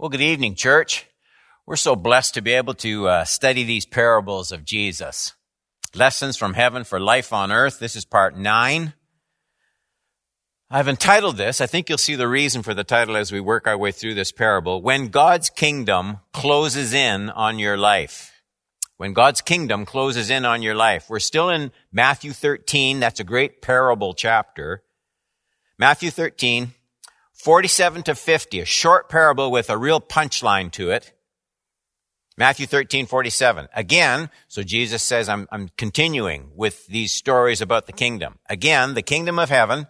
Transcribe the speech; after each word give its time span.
Well, 0.00 0.08
good 0.08 0.22
evening, 0.22 0.54
church. 0.54 1.06
We're 1.66 1.76
so 1.76 1.94
blessed 1.94 2.32
to 2.32 2.40
be 2.40 2.52
able 2.52 2.72
to 2.72 3.06
uh, 3.06 3.24
study 3.24 3.64
these 3.64 3.84
parables 3.84 4.50
of 4.50 4.64
Jesus. 4.64 5.34
Lessons 5.94 6.38
from 6.38 6.54
Heaven 6.54 6.84
for 6.84 6.98
Life 6.98 7.34
on 7.34 7.52
Earth. 7.52 7.78
This 7.78 7.94
is 7.94 8.06
part 8.06 8.34
nine. 8.34 8.94
I've 10.70 10.88
entitled 10.88 11.36
this, 11.36 11.60
I 11.60 11.66
think 11.66 11.90
you'll 11.90 11.98
see 11.98 12.14
the 12.14 12.28
reason 12.28 12.62
for 12.62 12.72
the 12.72 12.82
title 12.82 13.14
as 13.14 13.30
we 13.30 13.40
work 13.40 13.66
our 13.66 13.76
way 13.76 13.92
through 13.92 14.14
this 14.14 14.32
parable, 14.32 14.80
When 14.80 15.08
God's 15.08 15.50
Kingdom 15.50 16.20
Closes 16.32 16.94
In 16.94 17.28
on 17.28 17.58
Your 17.58 17.76
Life. 17.76 18.40
When 18.96 19.12
God's 19.12 19.42
Kingdom 19.42 19.84
closes 19.84 20.30
in 20.30 20.46
on 20.46 20.62
your 20.62 20.74
life. 20.74 21.10
We're 21.10 21.18
still 21.18 21.50
in 21.50 21.72
Matthew 21.92 22.32
13. 22.32 23.00
That's 23.00 23.20
a 23.20 23.24
great 23.24 23.60
parable 23.60 24.14
chapter. 24.14 24.82
Matthew 25.78 26.10
13, 26.10 26.72
47 27.40 28.02
to 28.02 28.14
50, 28.14 28.60
a 28.60 28.64
short 28.66 29.08
parable 29.08 29.50
with 29.50 29.70
a 29.70 29.78
real 29.78 29.98
punchline 29.98 30.70
to 30.72 30.90
it. 30.90 31.12
Matthew 32.36 32.66
13, 32.66 33.06
47. 33.06 33.68
Again, 33.74 34.28
so 34.46 34.62
Jesus 34.62 35.02
says, 35.02 35.26
I'm, 35.26 35.48
I'm 35.50 35.70
continuing 35.78 36.50
with 36.54 36.86
these 36.86 37.12
stories 37.12 37.62
about 37.62 37.86
the 37.86 37.94
kingdom. 37.94 38.38
Again, 38.50 38.92
the 38.92 39.02
kingdom 39.02 39.38
of 39.38 39.48
heaven 39.48 39.86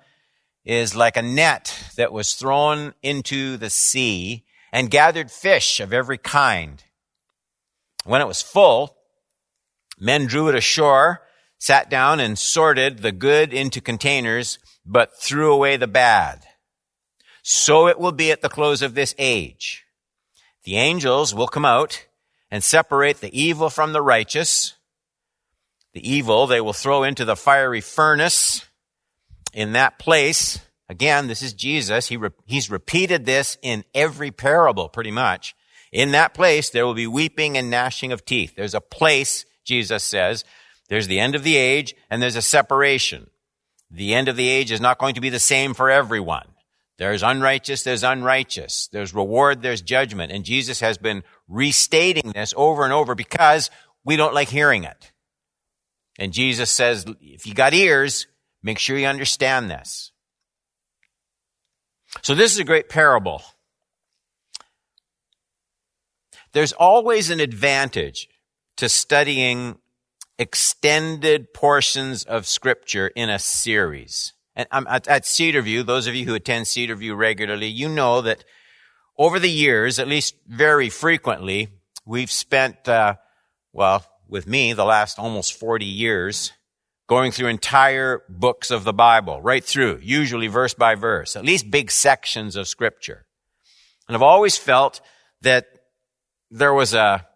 is 0.65 0.95
like 0.95 1.17
a 1.17 1.23
net 1.23 1.93
that 1.97 2.13
was 2.13 2.35
thrown 2.35 2.95
into 3.03 3.57
the 3.57 3.71
sea 3.71 4.45
and 4.73 4.89
gathered 4.89 5.31
fish 5.31 5.81
of 5.81 5.93
every 5.93 6.19
kind. 6.19 6.85
When 8.05 8.21
it 8.21 8.29
was 8.29 8.43
full, 8.43 8.97
men 9.99 10.27
drew 10.27 10.49
it 10.49 10.55
ashore, 10.55 11.23
sat 11.59 11.91
down 11.91 12.21
and 12.21 12.39
sorted 12.39 12.99
the 12.99 13.13
good 13.13 13.53
into 13.53 13.81
containers, 13.81 14.61
but 14.87 15.21
threw 15.21 15.53
away 15.53 15.77
the 15.77 15.89
bad. 15.89 16.47
So 17.43 17.89
it 17.89 17.99
will 17.99 18.13
be 18.13 18.31
at 18.31 18.43
the 18.43 18.49
close 18.49 18.83
of 18.83 18.95
this 18.95 19.15
age. 19.19 19.85
The 20.65 20.77
angels 20.77 21.35
will 21.35 21.49
come 21.49 21.65
out 21.65 22.07
and 22.51 22.63
separate 22.63 23.21
the 23.21 23.39
evil 23.39 23.71
from 23.71 23.93
the 23.93 24.03
righteous. 24.03 24.75
The 25.95 26.09
evil 26.09 26.47
they 26.47 26.61
will 26.61 26.73
throw 26.73 27.03
into 27.03 27.25
the 27.25 27.37
fiery 27.37 27.81
furnace. 27.81 28.67
In 29.53 29.73
that 29.73 29.99
place, 29.99 30.61
again, 30.89 31.27
this 31.27 31.43
is 31.43 31.53
Jesus. 31.53 32.09
He 32.09 32.17
re- 32.17 32.31
he's 32.47 32.71
repeated 32.71 33.27
this 33.27 33.57
in 33.63 33.85
every 33.95 34.31
parable, 34.31 34.89
pretty 34.89 35.11
much. 35.11 35.55
In 35.91 36.13
that 36.13 36.35
place, 36.35 36.71
there 36.71 36.87
will 36.87 36.95
be 36.95 37.07
weeping 37.07 37.57
and 37.57 37.71
gnashing 37.71 38.13
of 38.13 38.25
teeth. 38.25 38.55
There's 38.55 38.75
a 38.75 38.81
place, 38.81 39.45
Jesus 39.65 40.05
says. 40.05 40.45
There's 40.89 41.09
the 41.09 41.19
end 41.21 41.35
of 41.35 41.43
the 41.43 41.57
age 41.57 41.95
and 42.11 42.23
there's 42.23 42.37
a 42.37 42.43
separation. 42.43 43.31
The 43.91 44.15
end 44.15 44.29
of 44.29 44.37
the 44.37 44.49
age 44.49 44.71
is 44.71 44.81
not 44.81 44.99
going 44.99 45.15
to 45.15 45.21
be 45.21 45.31
the 45.31 45.41
same 45.41 45.75
for 45.75 45.91
everyone. 45.91 46.47
There's 47.01 47.23
unrighteous, 47.23 47.83
there's 47.83 48.05
unrighteous. 48.05 48.91
There's 48.93 49.15
reward, 49.15 49.63
there's 49.63 49.81
judgment. 49.81 50.33
And 50.33 50.45
Jesus 50.45 50.81
has 50.81 50.99
been 50.99 51.23
restating 51.49 52.33
this 52.33 52.53
over 52.55 52.85
and 52.85 52.93
over 52.93 53.15
because 53.15 53.71
we 54.05 54.17
don't 54.17 54.35
like 54.35 54.51
hearing 54.51 54.85
it. 54.85 55.11
And 56.19 56.31
Jesus 56.31 56.71
says, 56.71 57.07
if 57.23 57.47
you 57.47 57.55
got 57.55 57.73
ears, 57.73 58.27
make 58.63 58.79
sure 58.79 58.99
you 58.99 59.07
understand 59.07 59.71
this. 59.71 60.13
So 62.21 62.35
this 62.35 62.53
is 62.53 62.59
a 62.59 62.65
great 62.65 62.91
parable. 62.91 63.41
There's 66.53 66.75
always 66.75 67.31
an 67.31 67.41
advantage 67.41 68.29
to 68.77 68.91
studying 68.91 69.79
extended 70.39 71.55
portions 71.55 72.25
of 72.25 72.47
scripture 72.47 73.09
in 73.09 73.31
a 73.31 73.39
series. 73.39 74.35
At, 74.71 75.09
at 75.09 75.23
Cedarview, 75.25 75.87
those 75.87 76.07
of 76.07 76.15
you 76.15 76.27
who 76.27 76.35
attend 76.35 76.67
Cedarview 76.67 77.17
regularly, 77.17 77.69
you 77.69 77.89
know 77.89 78.21
that 78.21 78.45
over 79.17 79.39
the 79.39 79.51
years, 79.51 79.99
at 79.99 80.09
least 80.09 80.35
very 80.47 80.89
frequently, 80.89 81.69
we've 82.07 82.31
spent, 82.31 82.89
uh, 82.89 83.15
well, 83.73 84.05
with 84.29 84.47
me, 84.47 84.73
the 84.73 84.85
last 84.85 85.19
almost 85.19 85.55
40 85.55 85.85
years, 85.85 86.53
going 87.09 87.33
through 87.33 87.49
entire 87.49 88.23
books 88.29 88.71
of 88.71 88.85
the 88.85 88.93
Bible, 88.93 89.43
right 89.43 89.65
through, 89.65 89.99
usually 90.03 90.47
verse 90.47 90.75
by 90.75 90.95
verse, 90.95 91.35
at 91.37 91.45
least 91.45 91.71
big 91.71 91.91
sections 91.91 92.57
of 92.57 92.69
scripture. 92.69 93.27
And 94.09 94.17
I've 94.17 94.23
always 94.23 94.57
felt 94.57 95.01
that 95.43 95.67
there 96.51 96.73
was 96.73 96.95
a, 96.95 97.27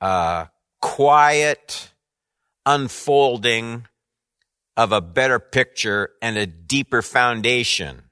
a 0.00 0.48
quiet 0.80 1.90
unfolding 2.66 3.86
of 4.76 4.92
a 4.92 5.00
better 5.00 5.38
picture 5.38 6.10
and 6.20 6.36
a 6.36 6.46
deeper 6.46 7.02
foundation 7.02 8.02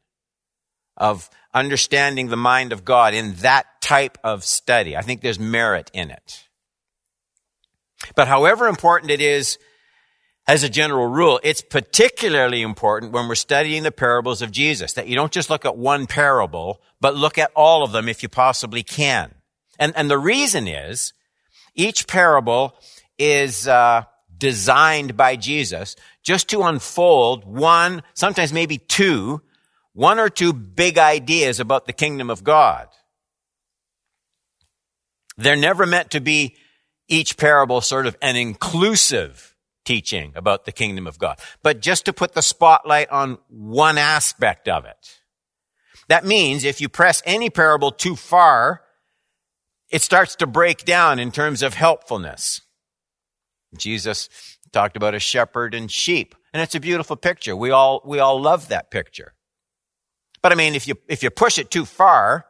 of 0.96 1.28
understanding 1.54 2.28
the 2.28 2.36
mind 2.36 2.72
of 2.72 2.84
God 2.84 3.14
in 3.14 3.34
that 3.36 3.66
type 3.80 4.18
of 4.22 4.44
study. 4.44 4.96
I 4.96 5.02
think 5.02 5.20
there's 5.20 5.38
merit 5.38 5.90
in 5.92 6.10
it. 6.10 6.48
But 8.14 8.28
however 8.28 8.68
important 8.68 9.10
it 9.10 9.20
is 9.20 9.58
as 10.46 10.62
a 10.62 10.68
general 10.68 11.06
rule, 11.06 11.40
it's 11.42 11.62
particularly 11.62 12.62
important 12.62 13.12
when 13.12 13.28
we're 13.28 13.34
studying 13.34 13.82
the 13.82 13.92
parables 13.92 14.42
of 14.42 14.50
Jesus 14.50 14.94
that 14.94 15.06
you 15.06 15.14
don't 15.14 15.32
just 15.32 15.50
look 15.50 15.64
at 15.64 15.76
one 15.76 16.06
parable, 16.06 16.80
but 17.00 17.14
look 17.14 17.38
at 17.38 17.52
all 17.54 17.84
of 17.84 17.92
them 17.92 18.08
if 18.08 18.22
you 18.22 18.28
possibly 18.28 18.82
can. 18.82 19.34
And, 19.78 19.92
and 19.96 20.10
the 20.10 20.18
reason 20.18 20.66
is 20.66 21.12
each 21.74 22.06
parable 22.06 22.74
is 23.18 23.68
uh, 23.68 24.04
designed 24.42 25.16
by 25.16 25.36
Jesus 25.36 25.94
just 26.25 26.48
to 26.48 26.62
unfold 26.62 27.44
one, 27.44 28.03
sometimes 28.12 28.53
maybe 28.53 28.76
two, 28.76 29.41
one 29.92 30.19
or 30.19 30.28
two 30.28 30.53
big 30.53 30.98
ideas 30.98 31.60
about 31.60 31.86
the 31.86 31.92
kingdom 31.92 32.28
of 32.28 32.42
God. 32.42 32.88
They're 35.36 35.54
never 35.54 35.86
meant 35.86 36.10
to 36.10 36.20
be 36.20 36.56
each 37.06 37.36
parable 37.36 37.81
sort 37.81 38.08
of 38.08 38.16
an 38.20 38.34
inclusive 38.34 39.54
teaching 39.84 40.32
about 40.34 40.64
the 40.64 40.72
kingdom 40.72 41.06
of 41.06 41.20
God, 41.20 41.38
but 41.62 41.81
just 41.81 42.06
to 42.06 42.12
put 42.12 42.32
the 42.32 42.42
spotlight 42.42 43.10
on 43.10 43.38
one 43.48 43.97
aspect 43.97 44.66
of 44.66 44.84
it. 44.86 45.20
That 46.08 46.25
means 46.25 46.64
if 46.64 46.81
you 46.81 46.88
press 46.88 47.22
any 47.25 47.48
parable 47.48 47.92
too 47.92 48.16
far, 48.16 48.82
it 49.88 50.02
starts 50.02 50.34
to 50.36 50.48
break 50.48 50.84
down 50.84 51.20
in 51.20 51.31
terms 51.31 51.62
of 51.62 51.75
helpfulness. 51.75 52.60
Jesus 53.76 54.28
talked 54.72 54.96
about 54.96 55.14
a 55.14 55.20
shepherd 55.20 55.74
and 55.74 55.90
sheep. 55.90 56.34
And 56.52 56.62
it's 56.62 56.74
a 56.74 56.80
beautiful 56.80 57.16
picture. 57.16 57.56
We 57.56 57.70
all, 57.70 58.02
we 58.04 58.18
all 58.18 58.40
love 58.40 58.68
that 58.68 58.90
picture. 58.90 59.34
But 60.42 60.52
I 60.52 60.54
mean, 60.54 60.74
if 60.74 60.88
you, 60.88 60.96
if 61.08 61.22
you 61.22 61.30
push 61.30 61.58
it 61.58 61.70
too 61.70 61.84
far, 61.84 62.46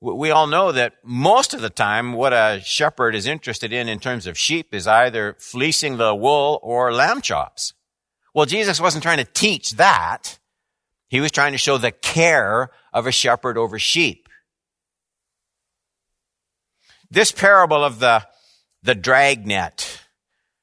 we 0.00 0.30
all 0.30 0.46
know 0.46 0.72
that 0.72 0.94
most 1.04 1.54
of 1.54 1.60
the 1.60 1.70
time 1.70 2.12
what 2.12 2.32
a 2.32 2.60
shepherd 2.64 3.14
is 3.14 3.26
interested 3.26 3.72
in 3.72 3.88
in 3.88 4.00
terms 4.00 4.26
of 4.26 4.36
sheep 4.38 4.74
is 4.74 4.86
either 4.86 5.36
fleecing 5.38 5.96
the 5.96 6.14
wool 6.14 6.58
or 6.62 6.92
lamb 6.92 7.20
chops. 7.20 7.72
Well, 8.34 8.46
Jesus 8.46 8.80
wasn't 8.80 9.02
trying 9.02 9.18
to 9.18 9.24
teach 9.24 9.72
that. 9.72 10.38
He 11.08 11.20
was 11.20 11.30
trying 11.30 11.52
to 11.52 11.58
show 11.58 11.78
the 11.78 11.92
care 11.92 12.70
of 12.92 13.06
a 13.06 13.12
shepherd 13.12 13.58
over 13.58 13.78
sheep. 13.78 14.28
This 17.10 17.30
parable 17.30 17.84
of 17.84 17.98
the, 17.98 18.26
the 18.82 18.94
dragnet 18.94 20.01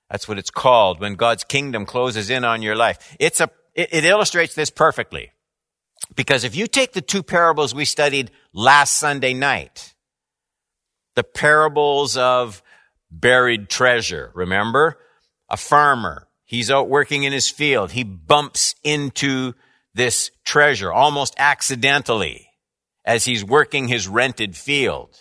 that's 0.09 0.27
what 0.27 0.39
it's 0.39 0.49
called 0.49 0.99
when 0.99 1.15
God's 1.15 1.43
kingdom 1.43 1.85
closes 1.85 2.29
in 2.29 2.43
on 2.43 2.61
your 2.61 2.75
life. 2.75 3.15
It's 3.19 3.39
a, 3.39 3.49
it, 3.75 3.89
it 3.93 4.05
illustrates 4.05 4.55
this 4.55 4.69
perfectly. 4.69 5.31
Because 6.15 6.43
if 6.43 6.55
you 6.55 6.67
take 6.67 6.93
the 6.93 7.01
two 7.01 7.23
parables 7.23 7.75
we 7.75 7.85
studied 7.85 8.31
last 8.53 8.93
Sunday 8.93 9.33
night, 9.33 9.93
the 11.15 11.23
parables 11.23 12.17
of 12.17 12.63
buried 13.11 13.69
treasure, 13.69 14.31
remember? 14.33 14.97
A 15.49 15.57
farmer, 15.57 16.27
he's 16.45 16.71
out 16.71 16.89
working 16.89 17.23
in 17.23 17.33
his 17.33 17.49
field. 17.49 17.91
He 17.91 18.03
bumps 18.03 18.75
into 18.83 19.53
this 19.93 20.31
treasure 20.45 20.91
almost 20.91 21.33
accidentally 21.37 22.47
as 23.03 23.25
he's 23.25 23.43
working 23.43 23.87
his 23.87 24.07
rented 24.07 24.55
field. 24.55 25.15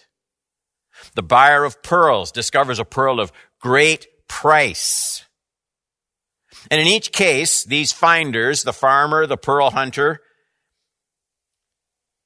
The 1.15 1.23
buyer 1.23 1.65
of 1.65 1.83
pearls 1.83 2.31
discovers 2.31 2.79
a 2.79 2.85
pearl 2.85 3.21
of 3.21 3.33
great 3.61 4.07
price. 4.29 5.25
And 6.71 6.81
in 6.81 6.87
each 6.87 7.13
case, 7.13 7.65
these 7.65 7.93
finders, 7.93 8.63
the 8.63 8.73
farmer, 8.73 9.27
the 9.27 9.37
pearl 9.37 9.71
hunter, 9.71 10.21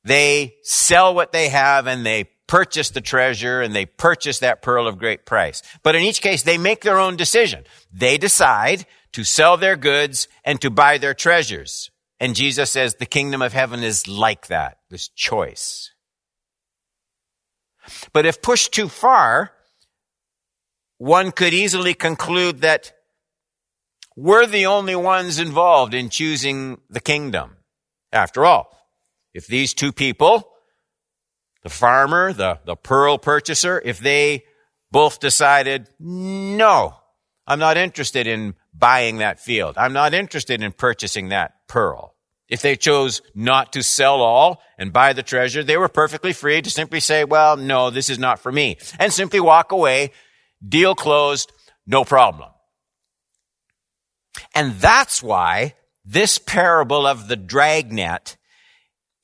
they 0.04 0.56
sell 0.62 1.14
what 1.14 1.32
they 1.32 1.48
have 1.48 1.86
and 1.86 2.04
they 2.04 2.24
purchase 2.46 2.90
the 2.90 3.00
treasure 3.00 3.60
and 3.60 3.74
they 3.74 3.86
purchase 3.86 4.40
that 4.40 4.62
pearl 4.62 4.86
of 4.86 4.98
great 4.98 5.24
price. 5.24 5.62
But 5.82 5.94
in 5.94 6.02
each 6.02 6.20
case, 6.20 6.42
they 6.42 6.58
make 6.58 6.82
their 6.82 6.98
own 6.98 7.16
decision. 7.16 7.64
They 7.92 8.18
decide 8.18 8.84
to 9.12 9.24
sell 9.24 9.56
their 9.56 9.76
goods 9.76 10.28
and 10.44 10.60
to 10.60 10.70
buy 10.70 10.98
their 10.98 11.14
treasures. 11.14 11.90
And 12.18 12.34
Jesus 12.34 12.70
says 12.70 12.94
the 12.94 13.06
kingdom 13.06 13.42
of 13.42 13.52
heaven 13.52 13.82
is 13.82 14.08
like 14.08 14.48
that, 14.48 14.78
this 14.90 15.08
choice. 15.08 15.92
But 18.12 18.26
if 18.26 18.42
pushed 18.42 18.72
too 18.72 18.88
far, 18.88 19.52
one 21.02 21.32
could 21.32 21.52
easily 21.52 21.94
conclude 21.94 22.60
that 22.60 22.92
we're 24.14 24.46
the 24.46 24.66
only 24.66 24.94
ones 24.94 25.40
involved 25.40 25.94
in 25.94 26.08
choosing 26.08 26.80
the 26.88 27.00
kingdom. 27.00 27.56
After 28.12 28.44
all, 28.44 28.70
if 29.34 29.48
these 29.48 29.74
two 29.74 29.90
people 29.90 30.48
the 31.62 31.70
farmer, 31.70 32.32
the, 32.32 32.58
the 32.64 32.76
pearl 32.76 33.18
purchaser, 33.18 33.80
if 33.84 33.98
they 33.98 34.44
both 34.90 35.18
decided, 35.18 35.88
no, 35.98 36.94
I'm 37.46 37.58
not 37.58 37.76
interested 37.76 38.26
in 38.26 38.54
buying 38.74 39.18
that 39.18 39.40
field. 39.40 39.76
I'm 39.78 39.92
not 39.92 40.14
interested 40.14 40.62
in 40.62 40.72
purchasing 40.72 41.28
that 41.28 41.66
pearl. 41.68 42.14
If 42.48 42.62
they 42.62 42.76
chose 42.76 43.22
not 43.34 43.72
to 43.72 43.82
sell 43.82 44.20
all 44.20 44.60
and 44.76 44.92
buy 44.92 45.14
the 45.14 45.22
treasure, 45.22 45.64
they 45.64 45.76
were 45.76 45.88
perfectly 45.88 46.32
free 46.32 46.60
to 46.62 46.70
simply 46.70 47.00
say, 47.00 47.24
well, 47.24 47.56
no, 47.56 47.90
this 47.90 48.10
is 48.10 48.18
not 48.18 48.40
for 48.40 48.52
me, 48.52 48.76
and 48.98 49.12
simply 49.12 49.40
walk 49.40 49.72
away, 49.72 50.12
deal 50.66 50.94
closed, 50.94 51.52
no 51.86 52.04
problem. 52.04 52.50
And 54.54 54.74
that's 54.74 55.22
why 55.22 55.74
this 56.04 56.38
parable 56.38 57.06
of 57.06 57.28
the 57.28 57.36
dragnet 57.36 58.36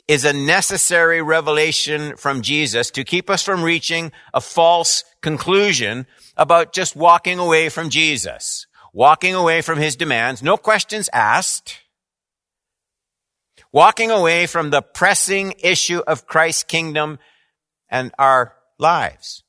is 0.06 0.24
a 0.24 0.32
necessary 0.32 1.20
revelation 1.20 2.16
from 2.16 2.40
Jesus 2.40 2.90
to 2.92 3.04
keep 3.04 3.28
us 3.28 3.42
from 3.42 3.62
reaching 3.62 4.10
a 4.32 4.40
false 4.40 5.04
conclusion 5.20 6.06
about 6.36 6.72
just 6.72 6.96
walking 6.96 7.38
away 7.38 7.68
from 7.68 7.90
Jesus, 7.90 8.66
walking 8.94 9.34
away 9.34 9.60
from 9.60 9.78
his 9.78 9.96
demands, 9.96 10.42
no 10.42 10.56
questions 10.56 11.10
asked, 11.12 11.80
walking 13.70 14.10
away 14.10 14.46
from 14.46 14.70
the 14.70 14.80
pressing 14.80 15.52
issue 15.58 15.98
of 16.06 16.26
Christ's 16.26 16.64
kingdom 16.64 17.18
and 17.90 18.12
our 18.18 18.54
lives. 18.78 19.42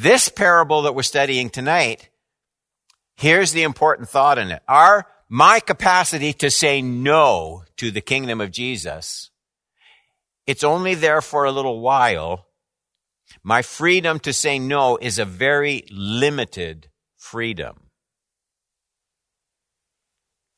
This 0.00 0.28
parable 0.28 0.82
that 0.82 0.94
we're 0.94 1.02
studying 1.02 1.50
tonight, 1.50 2.08
here's 3.16 3.50
the 3.50 3.64
important 3.64 4.08
thought 4.08 4.38
in 4.38 4.52
it. 4.52 4.62
Our, 4.68 5.08
my 5.28 5.58
capacity 5.58 6.32
to 6.34 6.52
say 6.52 6.80
no 6.80 7.64
to 7.78 7.90
the 7.90 8.00
kingdom 8.00 8.40
of 8.40 8.52
Jesus, 8.52 9.30
it's 10.46 10.62
only 10.62 10.94
there 10.94 11.20
for 11.20 11.46
a 11.46 11.50
little 11.50 11.80
while. 11.80 12.46
My 13.42 13.60
freedom 13.62 14.20
to 14.20 14.32
say 14.32 14.60
no 14.60 14.98
is 14.98 15.18
a 15.18 15.24
very 15.24 15.84
limited 15.90 16.88
freedom. 17.16 17.90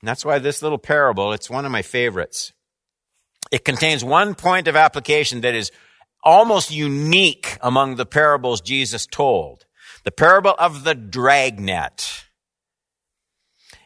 And 0.02 0.08
that's 0.08 0.24
why 0.24 0.38
this 0.38 0.60
little 0.60 0.76
parable, 0.76 1.32
it's 1.32 1.48
one 1.48 1.64
of 1.64 1.72
my 1.72 1.82
favorites. 1.82 2.52
It 3.50 3.64
contains 3.64 4.04
one 4.04 4.34
point 4.34 4.68
of 4.68 4.76
application 4.76 5.40
that 5.40 5.54
is 5.54 5.72
almost 6.22 6.70
unique 6.70 7.58
among 7.60 7.96
the 7.96 8.06
parables 8.06 8.60
Jesus 8.60 9.06
told. 9.06 9.66
The 10.04 10.10
parable 10.10 10.54
of 10.58 10.84
the 10.84 10.94
dragnet. 10.94 12.24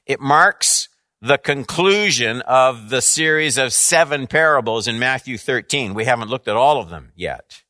It 0.07 0.21
marks 0.21 0.89
the 1.21 1.39
conclusion 1.39 2.43
of 2.43 2.91
the 2.91 3.01
series 3.01 3.57
of 3.57 3.73
seven 3.73 4.27
parables 4.27 4.87
in 4.87 4.99
Matthew 4.99 5.39
13. 5.39 5.95
We 5.95 6.05
haven't 6.05 6.29
looked 6.29 6.49
at 6.49 6.57
all 6.57 6.81
of 6.81 6.91
them 6.91 7.13
yet. 7.17 7.63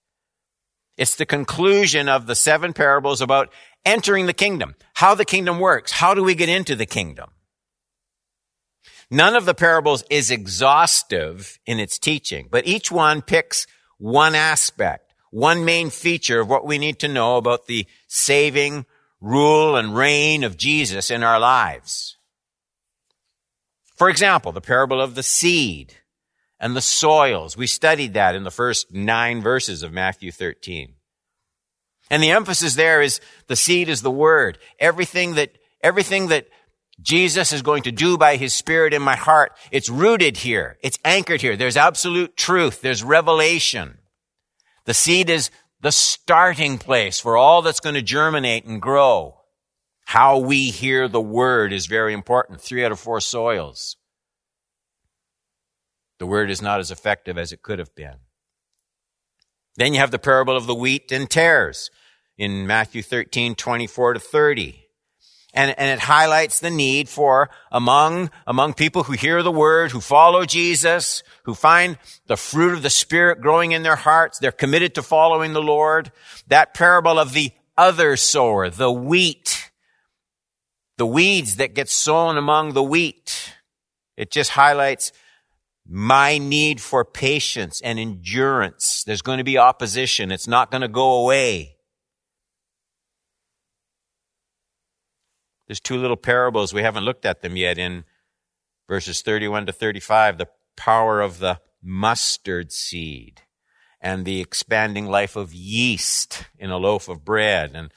It's 0.97 1.17
the 1.17 1.27
conclusion 1.27 2.09
of 2.09 2.27
the 2.27 2.35
seven 2.35 2.73
parables 2.73 3.21
about 3.21 3.53
entering 3.85 4.27
the 4.27 4.33
kingdom, 4.33 4.75
how 4.95 5.15
the 5.15 5.25
kingdom 5.25 5.61
works, 5.61 5.93
how 5.93 6.15
do 6.15 6.23
we 6.23 6.35
get 6.35 6.49
into 6.49 6.75
the 6.75 6.87
kingdom. 6.87 7.31
None 9.11 9.37
of 9.37 9.45
the 9.45 9.55
parables 9.55 10.03
is 10.11 10.31
exhaustive 10.31 11.59
in 11.67 11.79
its 11.79 11.99
teaching, 11.99 12.49
but 12.51 12.67
each 12.67 12.91
one 12.91 13.23
picks 13.23 13.67
one 13.99 14.35
aspect, 14.35 15.15
one 15.31 15.65
main 15.65 15.91
feature 15.91 16.41
of 16.41 16.49
what 16.49 16.67
we 16.67 16.79
need 16.79 16.99
to 17.01 17.09
know 17.09 17.37
about 17.37 17.67
the 17.67 17.87
saving 18.07 18.87
rule 19.21 19.77
and 19.77 19.97
reign 19.97 20.45
of 20.45 20.57
Jesus 20.57 21.11
in 21.11 21.23
our 21.23 21.41
lives. 21.41 22.17
For 23.97 24.11
example, 24.11 24.53
the 24.53 24.61
parable 24.61 25.01
of 25.01 25.15
the 25.15 25.23
seed 25.23 25.95
and 26.61 26.75
the 26.75 26.81
soils. 26.81 27.57
We 27.57 27.67
studied 27.67 28.15
that 28.15 28.35
in 28.35 28.45
the 28.45 28.51
first 28.51 28.93
nine 28.93 29.43
verses 29.43 29.83
of 29.83 29.93
Matthew 29.93 30.31
13. 30.33 30.95
And 32.11 32.23
the 32.23 32.31
emphasis 32.31 32.75
there 32.75 33.03
is 33.03 33.21
the 33.47 33.57
seed 33.57 33.89
is 33.89 34.03
the 34.03 34.11
word. 34.11 34.59
Everything 34.79 35.35
that, 35.35 35.53
everything 35.83 36.29
that 36.29 36.49
Jesus 37.01 37.53
is 37.53 37.63
going 37.63 37.83
to 37.83 37.93
do 37.93 38.17
by 38.17 38.37
his 38.37 38.55
spirit 38.55 38.95
in 38.95 39.03
my 39.03 39.17
heart. 39.17 39.53
It's 39.71 39.89
rooted 39.89 40.39
here. 40.39 40.79
It's 40.83 40.99
anchored 41.05 41.41
here. 41.41 41.57
There's 41.57 41.77
absolute 41.77 42.37
truth. 42.37 42.81
There's 42.81 43.03
revelation. 43.03 43.99
The 44.85 44.95
seed 44.95 45.29
is 45.29 45.51
the 45.81 45.93
starting 45.93 46.79
place 46.79 47.19
for 47.19 47.37
all 47.37 47.63
that's 47.63 47.81
going 47.81 47.97
to 47.97 48.03
germinate 48.03 48.65
and 48.65 48.81
grow. 48.81 49.41
How 50.07 50.39
we 50.39 50.71
hear 50.71 51.09
the 51.09 51.21
word 51.21 51.73
is 51.73 51.87
very 51.87 52.13
important. 52.13 52.61
Three 52.61 52.85
out 52.85 52.93
of 52.93 53.01
four 53.01 53.21
soils. 53.21 53.97
The 56.19 56.27
word 56.27 56.51
is 56.51 56.63
not 56.63 56.79
as 56.79 56.91
effective 56.91 57.37
as 57.37 57.53
it 57.53 57.63
could 57.63 57.79
have 57.79 57.95
been. 57.95 58.17
Then 59.77 59.95
you 59.95 60.01
have 60.01 60.13
the 60.13 60.19
parable 60.19 60.57
of 60.57 60.67
the 60.67 60.75
wheat 60.75 61.11
and 61.11 61.29
tares 61.29 61.91
in 62.39 62.67
Matthew 62.67 63.03
13, 63.03 63.55
24 63.57 64.15
to 64.15 64.21
30 64.21 64.84
and, 65.55 65.79
and 65.79 65.89
it 65.91 66.01
highlights 66.01 66.59
the 66.59 66.71
need 66.71 67.09
for 67.09 67.49
among, 67.71 68.31
among 68.47 68.75
people 68.75 69.05
who 69.05 69.13
hear 69.13 69.43
the 69.43 69.53
word, 69.53 69.93
who 69.93 70.01
follow 70.01 70.45
Jesus, 70.45 71.23
who 71.45 71.55
find 71.55 71.97
the 72.27 72.37
fruit 72.37 72.75
of 72.75 72.83
the 72.83 72.91
Spirit 72.91 73.41
growing 73.41 73.73
in 73.73 73.85
their 73.85 73.97
hearts, 73.97 74.39
they're 74.39 74.53
committed 74.53 74.95
to 74.97 75.03
following 75.03 75.53
the 75.53 75.63
Lord. 75.63 76.11
That 76.49 76.75
parable 76.75 77.19
of 77.19 77.33
the 77.33 77.53
other 77.79 78.17
sower, 78.17 78.69
the 78.69 78.91
wheat, 78.91 79.71
the 80.99 81.07
weeds 81.07 81.57
that 81.57 81.75
get 81.75 81.89
sown 81.89 82.37
among 82.37 82.73
the 82.73 82.83
wheat. 82.83 83.55
It 84.17 84.31
just 84.31 84.51
highlights 84.51 85.13
my 85.87 86.39
need 86.39 86.81
for 86.81 87.05
patience 87.05 87.81
and 87.81 87.99
endurance. 87.99 89.05
There's 89.05 89.23
going 89.23 89.39
to 89.39 89.45
be 89.45 89.59
opposition. 89.59 90.31
It's 90.33 90.49
not 90.49 90.71
going 90.71 90.83
to 90.83 90.89
go 90.89 91.23
away. 91.23 91.74
There's 95.67 95.81
two 95.81 95.97
little 95.97 96.17
parables. 96.17 96.73
We 96.75 96.83
haven't 96.83 97.05
looked 97.05 97.25
at 97.25 97.43
them 97.43 97.57
yet 97.57 97.79
in 97.79 98.05
verses 98.89 99.23
31 99.23 99.67
to 99.67 99.73
35. 99.73 100.39
The 100.39 100.49
power 100.77 101.21
of 101.21 101.39
the 101.39 101.61
mustard 101.83 102.73
seed 102.73 103.43
and 104.01 104.25
the 104.25 104.41
expanding 104.41 105.07
life 105.07 105.37
of 105.37 105.55
yeast 105.55 106.45
in 106.59 106.71
a 106.71 106.77
loaf 106.77 107.09
of 107.09 107.25
bread. 107.25 107.73
And 107.75 107.93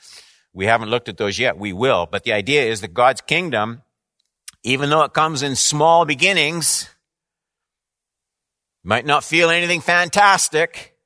we 0.54 0.66
haven't 0.66 0.90
looked 0.90 1.10
at 1.10 1.18
those 1.18 1.38
yet. 1.38 1.58
We 1.58 1.74
will. 1.74 2.08
But 2.10 2.24
the 2.24 2.34
idea 2.34 2.64
is 2.64 2.82
that 2.82 2.94
God's 2.94 3.22
kingdom, 3.22 3.84
even 4.64 4.90
though 4.90 5.04
it 5.04 5.14
comes 5.14 5.44
in 5.44 5.56
small 5.56 6.06
beginnings, 6.06 6.90
might 8.84 9.06
not 9.06 9.24
feel 9.24 9.50
anything 9.50 9.82
fantastic, 9.82 10.97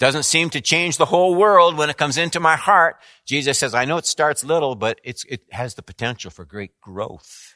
doesn't 0.00 0.22
seem 0.22 0.48
to 0.50 0.62
change 0.62 0.96
the 0.96 1.04
whole 1.04 1.34
world 1.34 1.76
when 1.76 1.90
it 1.90 1.98
comes 1.98 2.16
into 2.16 2.40
my 2.40 2.56
heart. 2.56 2.96
Jesus 3.26 3.58
says, 3.58 3.74
I 3.74 3.84
know 3.84 3.98
it 3.98 4.06
starts 4.06 4.42
little, 4.42 4.74
but 4.74 4.98
it 5.04 5.42
has 5.50 5.74
the 5.74 5.82
potential 5.82 6.30
for 6.30 6.46
great 6.46 6.80
growth. 6.80 7.54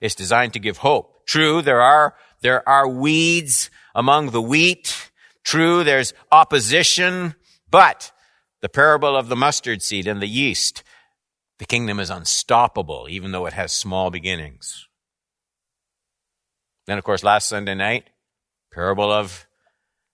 It's 0.00 0.14
designed 0.14 0.54
to 0.54 0.58
give 0.58 0.78
hope. 0.78 1.26
True, 1.26 1.60
there 1.60 1.82
are, 1.82 2.14
there 2.40 2.66
are 2.66 2.88
weeds 2.88 3.70
among 3.94 4.30
the 4.30 4.40
wheat. 4.40 5.10
True, 5.44 5.84
there's 5.84 6.14
opposition, 6.32 7.34
but 7.70 8.12
the 8.62 8.70
parable 8.70 9.14
of 9.14 9.28
the 9.28 9.36
mustard 9.36 9.82
seed 9.82 10.06
and 10.06 10.22
the 10.22 10.26
yeast, 10.26 10.82
the 11.58 11.66
kingdom 11.66 12.00
is 12.00 12.08
unstoppable, 12.08 13.08
even 13.10 13.32
though 13.32 13.44
it 13.44 13.52
has 13.52 13.72
small 13.72 14.10
beginnings. 14.10 14.88
Then, 16.86 16.96
of 16.96 17.04
course, 17.04 17.22
last 17.22 17.46
Sunday 17.46 17.74
night, 17.74 18.08
parable 18.72 19.12
of 19.12 19.46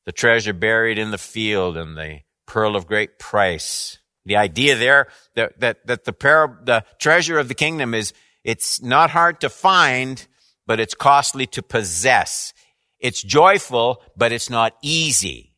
the 0.07 0.13
treasure 0.13 0.53
buried 0.53 0.99
in 0.99 1.11
the 1.11 1.19
field 1.19 1.77
and 1.77 1.97
the 1.97 2.21
pearl 2.47 2.77
of 2.77 2.87
great 2.87 3.19
price. 3.19 3.99
The 4.25 4.37
idea 4.37 4.77
there 4.77 5.09
that, 5.35 5.61
that, 5.61 5.87
that 5.87 6.05
the, 6.05 6.13
par- 6.13 6.61
the 6.65 6.85
treasure 6.99 7.39
of 7.39 7.49
the 7.49 7.55
kingdom 7.55 7.93
is, 7.93 8.13
it's 8.45 8.81
not 8.81 9.11
hard 9.11 9.41
to 9.41 9.51
find, 9.51 10.27
but 10.67 10.81
it's 10.81 10.95
costly 10.95 11.47
to 11.49 11.63
possess. 11.63 12.55
It's 12.99 13.23
joyful, 13.23 14.03
but 14.17 14.33
it's 14.33 14.49
not 14.49 14.77
easy. 14.83 15.53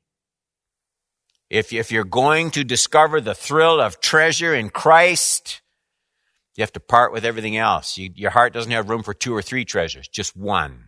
If, 1.50 1.72
if 1.72 1.92
you're 1.92 2.04
going 2.04 2.50
to 2.52 2.64
discover 2.64 3.20
the 3.20 3.34
thrill 3.34 3.80
of 3.80 4.00
treasure 4.00 4.54
in 4.54 4.68
Christ, 4.68 5.62
you 6.56 6.62
have 6.62 6.72
to 6.72 6.80
part 6.80 7.12
with 7.12 7.24
everything 7.24 7.56
else. 7.56 7.96
You, 7.96 8.10
your 8.14 8.30
heart 8.30 8.52
doesn't 8.52 8.72
have 8.72 8.90
room 8.90 9.02
for 9.02 9.14
two 9.14 9.34
or 9.34 9.40
three 9.40 9.64
treasures, 9.64 10.08
just 10.08 10.36
one. 10.36 10.87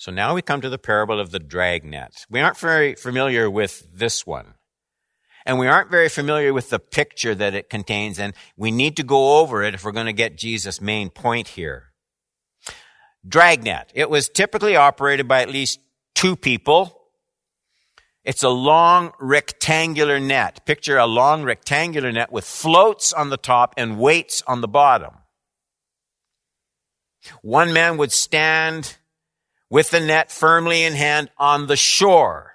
So 0.00 0.10
now 0.10 0.34
we 0.34 0.40
come 0.40 0.62
to 0.62 0.70
the 0.70 0.78
parable 0.78 1.20
of 1.20 1.30
the 1.30 1.38
dragnet. 1.38 2.24
We 2.30 2.40
aren't 2.40 2.56
very 2.56 2.94
familiar 2.94 3.50
with 3.50 3.86
this 3.92 4.26
one. 4.26 4.54
And 5.44 5.58
we 5.58 5.66
aren't 5.66 5.90
very 5.90 6.08
familiar 6.08 6.54
with 6.54 6.70
the 6.70 6.78
picture 6.78 7.34
that 7.34 7.54
it 7.54 7.68
contains, 7.68 8.18
and 8.18 8.32
we 8.56 8.70
need 8.70 8.96
to 8.96 9.02
go 9.02 9.40
over 9.40 9.62
it 9.62 9.74
if 9.74 9.84
we're 9.84 9.92
going 9.92 10.06
to 10.06 10.14
get 10.14 10.38
Jesus' 10.38 10.80
main 10.80 11.10
point 11.10 11.48
here. 11.48 11.92
Dragnet. 13.28 13.92
It 13.94 14.08
was 14.08 14.30
typically 14.30 14.74
operated 14.74 15.28
by 15.28 15.42
at 15.42 15.50
least 15.50 15.80
two 16.14 16.34
people. 16.34 16.98
It's 18.24 18.42
a 18.42 18.48
long 18.48 19.12
rectangular 19.20 20.18
net. 20.18 20.64
Picture 20.64 20.96
a 20.96 21.06
long 21.06 21.42
rectangular 21.42 22.10
net 22.10 22.32
with 22.32 22.46
floats 22.46 23.12
on 23.12 23.28
the 23.28 23.36
top 23.36 23.74
and 23.76 23.98
weights 23.98 24.42
on 24.46 24.62
the 24.62 24.68
bottom. 24.68 25.12
One 27.42 27.74
man 27.74 27.98
would 27.98 28.12
stand 28.12 28.96
with 29.70 29.90
the 29.90 30.00
net 30.00 30.30
firmly 30.30 30.82
in 30.82 30.94
hand 30.94 31.30
on 31.38 31.68
the 31.68 31.76
shore. 31.76 32.54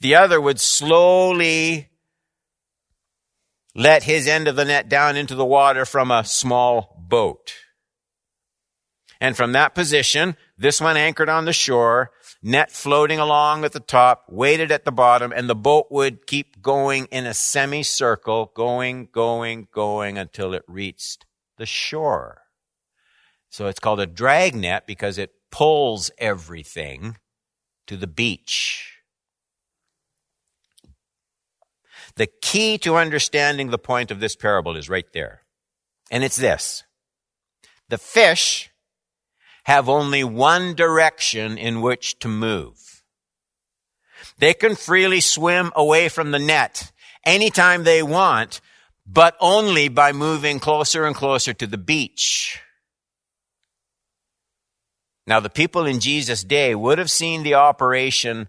The 0.00 0.14
other 0.14 0.40
would 0.40 0.60
slowly 0.60 1.88
let 3.74 4.04
his 4.04 4.26
end 4.28 4.48
of 4.48 4.56
the 4.56 4.64
net 4.64 4.88
down 4.88 5.16
into 5.16 5.34
the 5.34 5.44
water 5.44 5.84
from 5.84 6.10
a 6.10 6.24
small 6.24 6.96
boat. 6.98 7.54
And 9.20 9.36
from 9.36 9.52
that 9.52 9.74
position, 9.74 10.36
this 10.56 10.80
one 10.80 10.96
anchored 10.96 11.28
on 11.28 11.44
the 11.44 11.52
shore, 11.52 12.12
net 12.40 12.70
floating 12.70 13.18
along 13.18 13.64
at 13.64 13.72
the 13.72 13.80
top, 13.80 14.24
weighted 14.28 14.70
at 14.70 14.84
the 14.84 14.92
bottom, 14.92 15.32
and 15.32 15.50
the 15.50 15.56
boat 15.56 15.88
would 15.90 16.26
keep 16.26 16.62
going 16.62 17.06
in 17.06 17.26
a 17.26 17.34
semicircle, 17.34 18.52
going, 18.54 19.08
going, 19.10 19.66
going 19.72 20.18
until 20.18 20.54
it 20.54 20.62
reached 20.68 21.26
the 21.56 21.66
shore. 21.66 22.42
So 23.50 23.66
it's 23.66 23.80
called 23.80 23.98
a 23.98 24.06
drag 24.06 24.54
net 24.54 24.86
because 24.86 25.18
it 25.18 25.32
pulls 25.50 26.10
everything 26.18 27.16
to 27.86 27.96
the 27.96 28.06
beach. 28.06 28.98
The 32.16 32.28
key 32.42 32.78
to 32.78 32.96
understanding 32.96 33.70
the 33.70 33.78
point 33.78 34.10
of 34.10 34.20
this 34.20 34.36
parable 34.36 34.76
is 34.76 34.88
right 34.88 35.10
there. 35.12 35.42
And 36.10 36.24
it's 36.24 36.36
this. 36.36 36.84
The 37.88 37.98
fish 37.98 38.70
have 39.64 39.88
only 39.88 40.24
one 40.24 40.74
direction 40.74 41.58
in 41.58 41.80
which 41.80 42.18
to 42.20 42.28
move. 42.28 43.02
They 44.38 44.54
can 44.54 44.74
freely 44.74 45.20
swim 45.20 45.72
away 45.76 46.08
from 46.08 46.30
the 46.30 46.38
net 46.38 46.90
anytime 47.24 47.84
they 47.84 48.02
want, 48.02 48.60
but 49.06 49.36
only 49.40 49.88
by 49.88 50.12
moving 50.12 50.58
closer 50.58 51.04
and 51.04 51.14
closer 51.14 51.52
to 51.54 51.66
the 51.66 51.78
beach. 51.78 52.60
Now, 55.28 55.40
the 55.40 55.50
people 55.50 55.84
in 55.84 56.00
Jesus' 56.00 56.42
day 56.42 56.74
would 56.74 56.96
have 56.96 57.10
seen 57.10 57.42
the 57.42 57.52
operation 57.52 58.48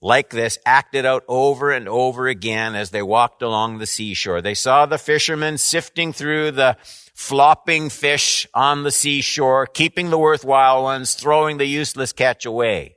like 0.00 0.30
this 0.30 0.60
acted 0.64 1.04
out 1.04 1.24
over 1.26 1.72
and 1.72 1.88
over 1.88 2.28
again 2.28 2.76
as 2.76 2.90
they 2.90 3.02
walked 3.02 3.42
along 3.42 3.78
the 3.78 3.86
seashore. 3.86 4.40
They 4.40 4.54
saw 4.54 4.86
the 4.86 4.96
fishermen 4.96 5.58
sifting 5.58 6.12
through 6.12 6.52
the 6.52 6.76
flopping 7.14 7.90
fish 7.90 8.46
on 8.54 8.84
the 8.84 8.92
seashore, 8.92 9.66
keeping 9.66 10.10
the 10.10 10.18
worthwhile 10.18 10.84
ones, 10.84 11.14
throwing 11.14 11.58
the 11.58 11.66
useless 11.66 12.12
catch 12.12 12.46
away. 12.46 12.94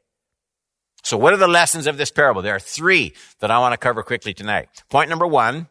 So 1.01 1.17
what 1.17 1.33
are 1.33 1.37
the 1.37 1.47
lessons 1.47 1.87
of 1.87 1.97
this 1.97 2.11
parable? 2.11 2.43
There 2.43 2.55
are 2.55 2.59
three 2.59 3.15
that 3.39 3.49
I 3.49 3.57
want 3.57 3.73
to 3.73 3.77
cover 3.77 4.03
quickly 4.03 4.35
tonight. 4.35 4.69
Point 4.91 5.09
number 5.09 5.25
one. 5.25 5.69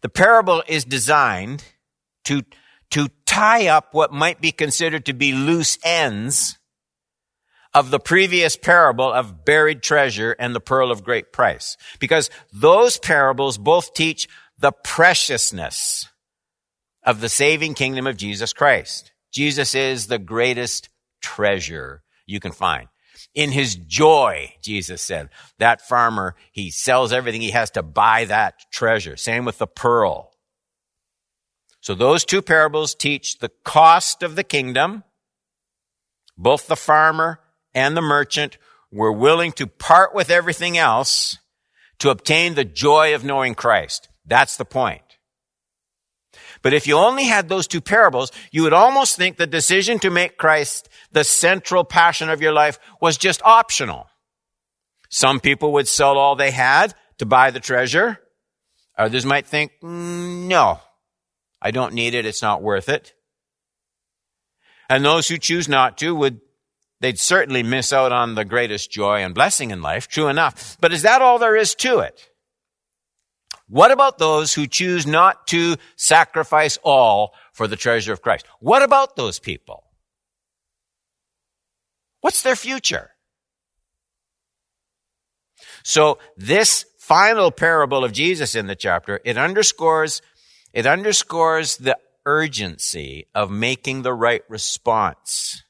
The 0.00 0.08
parable 0.08 0.64
is 0.66 0.84
designed 0.84 1.62
to 2.24 2.42
to 2.90 3.08
tie 3.26 3.66
up 3.68 3.92
what 3.92 4.12
might 4.12 4.40
be 4.40 4.52
considered 4.52 5.06
to 5.06 5.12
be 5.12 5.32
loose 5.32 5.78
ends 5.84 6.58
of 7.74 7.90
the 7.90 8.00
previous 8.00 8.56
parable 8.56 9.12
of 9.12 9.44
buried 9.44 9.82
treasure 9.82 10.34
and 10.38 10.54
the 10.54 10.60
pearl 10.60 10.90
of 10.90 11.04
great 11.04 11.32
price. 11.32 11.76
Because 12.00 12.30
those 12.52 12.98
parables 12.98 13.58
both 13.58 13.94
teach 13.94 14.26
the 14.58 14.72
preciousness 14.72 16.08
of 17.04 17.20
the 17.20 17.28
saving 17.28 17.74
kingdom 17.74 18.06
of 18.06 18.16
Jesus 18.16 18.52
Christ. 18.52 19.12
Jesus 19.32 19.74
is 19.74 20.06
the 20.06 20.18
greatest 20.18 20.88
treasure 21.20 22.02
you 22.26 22.40
can 22.40 22.52
find. 22.52 22.88
In 23.34 23.52
his 23.52 23.76
joy, 23.76 24.54
Jesus 24.62 25.02
said, 25.02 25.28
that 25.58 25.82
farmer, 25.82 26.34
he 26.52 26.70
sells 26.70 27.12
everything 27.12 27.40
he 27.40 27.50
has 27.50 27.70
to 27.72 27.82
buy 27.82 28.24
that 28.24 28.54
treasure. 28.72 29.16
Same 29.16 29.44
with 29.44 29.58
the 29.58 29.66
pearl. 29.66 30.32
So 31.80 31.94
those 31.94 32.24
two 32.24 32.42
parables 32.42 32.94
teach 32.94 33.38
the 33.38 33.50
cost 33.64 34.22
of 34.22 34.36
the 34.36 34.44
kingdom. 34.44 35.04
Both 36.36 36.66
the 36.66 36.76
farmer 36.76 37.40
and 37.74 37.96
the 37.96 38.02
merchant 38.02 38.58
were 38.90 39.12
willing 39.12 39.52
to 39.52 39.66
part 39.66 40.14
with 40.14 40.30
everything 40.30 40.78
else 40.78 41.38
to 41.98 42.10
obtain 42.10 42.54
the 42.54 42.64
joy 42.64 43.14
of 43.14 43.24
knowing 43.24 43.54
Christ. 43.54 44.08
That's 44.24 44.56
the 44.56 44.64
point. 44.64 45.02
But 46.62 46.72
if 46.72 46.86
you 46.86 46.96
only 46.96 47.24
had 47.24 47.48
those 47.48 47.66
two 47.66 47.80
parables, 47.80 48.32
you 48.50 48.62
would 48.62 48.72
almost 48.72 49.16
think 49.16 49.36
the 49.36 49.46
decision 49.46 49.98
to 50.00 50.10
make 50.10 50.36
Christ 50.36 50.88
the 51.12 51.24
central 51.24 51.84
passion 51.84 52.30
of 52.30 52.42
your 52.42 52.52
life 52.52 52.78
was 53.00 53.16
just 53.16 53.42
optional. 53.42 54.06
Some 55.08 55.40
people 55.40 55.72
would 55.72 55.88
sell 55.88 56.18
all 56.18 56.36
they 56.36 56.50
had 56.50 56.94
to 57.18 57.26
buy 57.26 57.50
the 57.50 57.60
treasure. 57.60 58.18
Others 58.96 59.24
might 59.24 59.46
think, 59.46 59.72
mm, 59.82 60.48
no, 60.48 60.80
I 61.60 61.70
don't 61.70 61.94
need 61.94 62.14
it. 62.14 62.26
It's 62.26 62.42
not 62.42 62.62
worth 62.62 62.88
it. 62.88 63.14
And 64.88 65.04
those 65.04 65.28
who 65.28 65.38
choose 65.38 65.68
not 65.68 65.98
to 65.98 66.14
would, 66.14 66.40
they'd 67.00 67.18
certainly 67.18 67.62
miss 67.62 67.92
out 67.92 68.12
on 68.12 68.34
the 68.34 68.44
greatest 68.44 68.90
joy 68.90 69.22
and 69.22 69.34
blessing 69.34 69.70
in 69.70 69.82
life. 69.82 70.08
True 70.08 70.28
enough. 70.28 70.76
But 70.80 70.92
is 70.92 71.02
that 71.02 71.22
all 71.22 71.38
there 71.38 71.56
is 71.56 71.74
to 71.76 71.98
it? 71.98 72.28
What 73.68 73.90
about 73.90 74.16
those 74.16 74.54
who 74.54 74.66
choose 74.66 75.06
not 75.06 75.46
to 75.48 75.76
sacrifice 75.96 76.78
all 76.82 77.34
for 77.52 77.66
the 77.66 77.76
treasure 77.76 78.12
of 78.12 78.22
Christ? 78.22 78.46
What 78.60 78.82
about 78.82 79.14
those 79.14 79.38
people? 79.38 79.84
What's 82.20 82.42
their 82.42 82.56
future? 82.56 83.10
So 85.82 86.18
this 86.36 86.86
final 86.98 87.50
parable 87.50 88.04
of 88.04 88.12
Jesus 88.12 88.54
in 88.54 88.66
the 88.66 88.76
chapter, 88.76 89.20
it 89.24 89.36
underscores 89.36 90.22
it 90.72 90.86
underscores 90.86 91.76
the 91.76 91.98
urgency 92.26 93.26
of 93.34 93.50
making 93.50 94.02
the 94.02 94.12
right 94.12 94.42
response. 94.48 95.62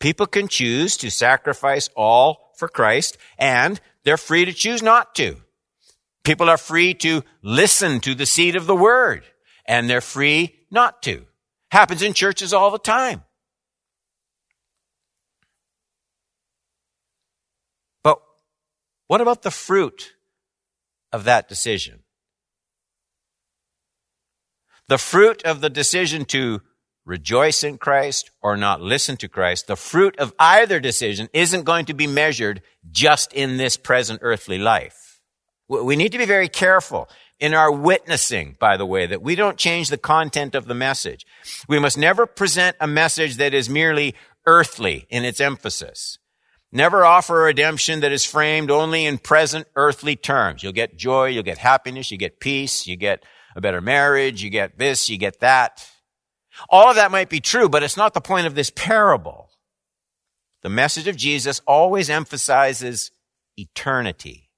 People 0.00 0.26
can 0.26 0.48
choose 0.48 0.96
to 0.98 1.10
sacrifice 1.10 1.88
all 1.96 2.52
for 2.56 2.68
Christ, 2.68 3.16
and 3.38 3.80
they're 4.04 4.16
free 4.16 4.44
to 4.44 4.52
choose 4.52 4.82
not 4.82 5.14
to. 5.16 5.36
People 6.24 6.50
are 6.50 6.58
free 6.58 6.94
to 6.94 7.22
listen 7.42 8.00
to 8.00 8.14
the 8.14 8.26
seed 8.26 8.54
of 8.54 8.66
the 8.66 8.76
word, 8.76 9.24
and 9.64 9.88
they're 9.88 10.00
free 10.00 10.56
not 10.70 11.02
to. 11.02 11.24
Happens 11.70 12.02
in 12.02 12.12
churches 12.12 12.52
all 12.52 12.70
the 12.70 12.78
time. 12.78 13.22
But 18.02 18.20
what 19.06 19.20
about 19.20 19.42
the 19.42 19.50
fruit 19.50 20.12
of 21.12 21.24
that 21.24 21.48
decision? 21.48 22.00
The 24.88 24.98
fruit 24.98 25.44
of 25.44 25.60
the 25.60 25.70
decision 25.70 26.24
to 26.26 26.62
rejoice 27.04 27.62
in 27.62 27.78
Christ 27.78 28.30
or 28.42 28.56
not 28.56 28.80
listen 28.80 29.16
to 29.18 29.28
Christ, 29.28 29.66
the 29.66 29.76
fruit 29.76 30.18
of 30.18 30.34
either 30.38 30.80
decision 30.80 31.28
isn't 31.32 31.64
going 31.64 31.86
to 31.86 31.94
be 31.94 32.06
measured 32.06 32.62
just 32.90 33.32
in 33.32 33.56
this 33.56 33.76
present 33.76 34.20
earthly 34.22 34.58
life. 34.58 35.20
We 35.68 35.96
need 35.96 36.12
to 36.12 36.18
be 36.18 36.24
very 36.24 36.48
careful 36.48 37.08
in 37.38 37.54
our 37.54 37.70
witnessing, 37.70 38.56
by 38.58 38.78
the 38.78 38.86
way, 38.86 39.06
that 39.06 39.22
we 39.22 39.34
don't 39.34 39.58
change 39.58 39.90
the 39.90 39.98
content 39.98 40.54
of 40.54 40.66
the 40.66 40.74
message. 40.74 41.26
We 41.68 41.78
must 41.78 41.98
never 41.98 42.26
present 42.26 42.76
a 42.80 42.86
message 42.86 43.36
that 43.36 43.52
is 43.52 43.68
merely 43.68 44.14
earthly 44.46 45.06
in 45.10 45.24
its 45.24 45.40
emphasis. 45.40 46.18
Never 46.72 47.04
offer 47.04 47.42
a 47.42 47.44
redemption 47.44 48.00
that 48.00 48.12
is 48.12 48.24
framed 48.24 48.70
only 48.70 49.04
in 49.04 49.18
present 49.18 49.66
earthly 49.76 50.16
terms. 50.16 50.62
You'll 50.62 50.72
get 50.72 50.96
joy, 50.96 51.26
you'll 51.26 51.42
get 51.42 51.58
happiness, 51.58 52.10
you 52.10 52.16
get 52.16 52.40
peace, 52.40 52.86
you 52.86 52.96
get 52.96 53.22
a 53.56 53.60
better 53.60 53.80
marriage, 53.80 54.42
you 54.42 54.50
get 54.50 54.78
this, 54.78 55.08
you 55.08 55.18
get 55.18 55.40
that. 55.40 55.88
All 56.68 56.90
of 56.90 56.96
that 56.96 57.10
might 57.10 57.28
be 57.28 57.40
true, 57.40 57.68
but 57.68 57.82
it's 57.82 57.96
not 57.96 58.14
the 58.14 58.20
point 58.20 58.46
of 58.46 58.54
this 58.54 58.70
parable. 58.74 59.50
The 60.62 60.68
message 60.68 61.06
of 61.06 61.16
Jesus 61.16 61.60
always 61.66 62.10
emphasizes 62.10 63.10
eternity. 63.56 64.50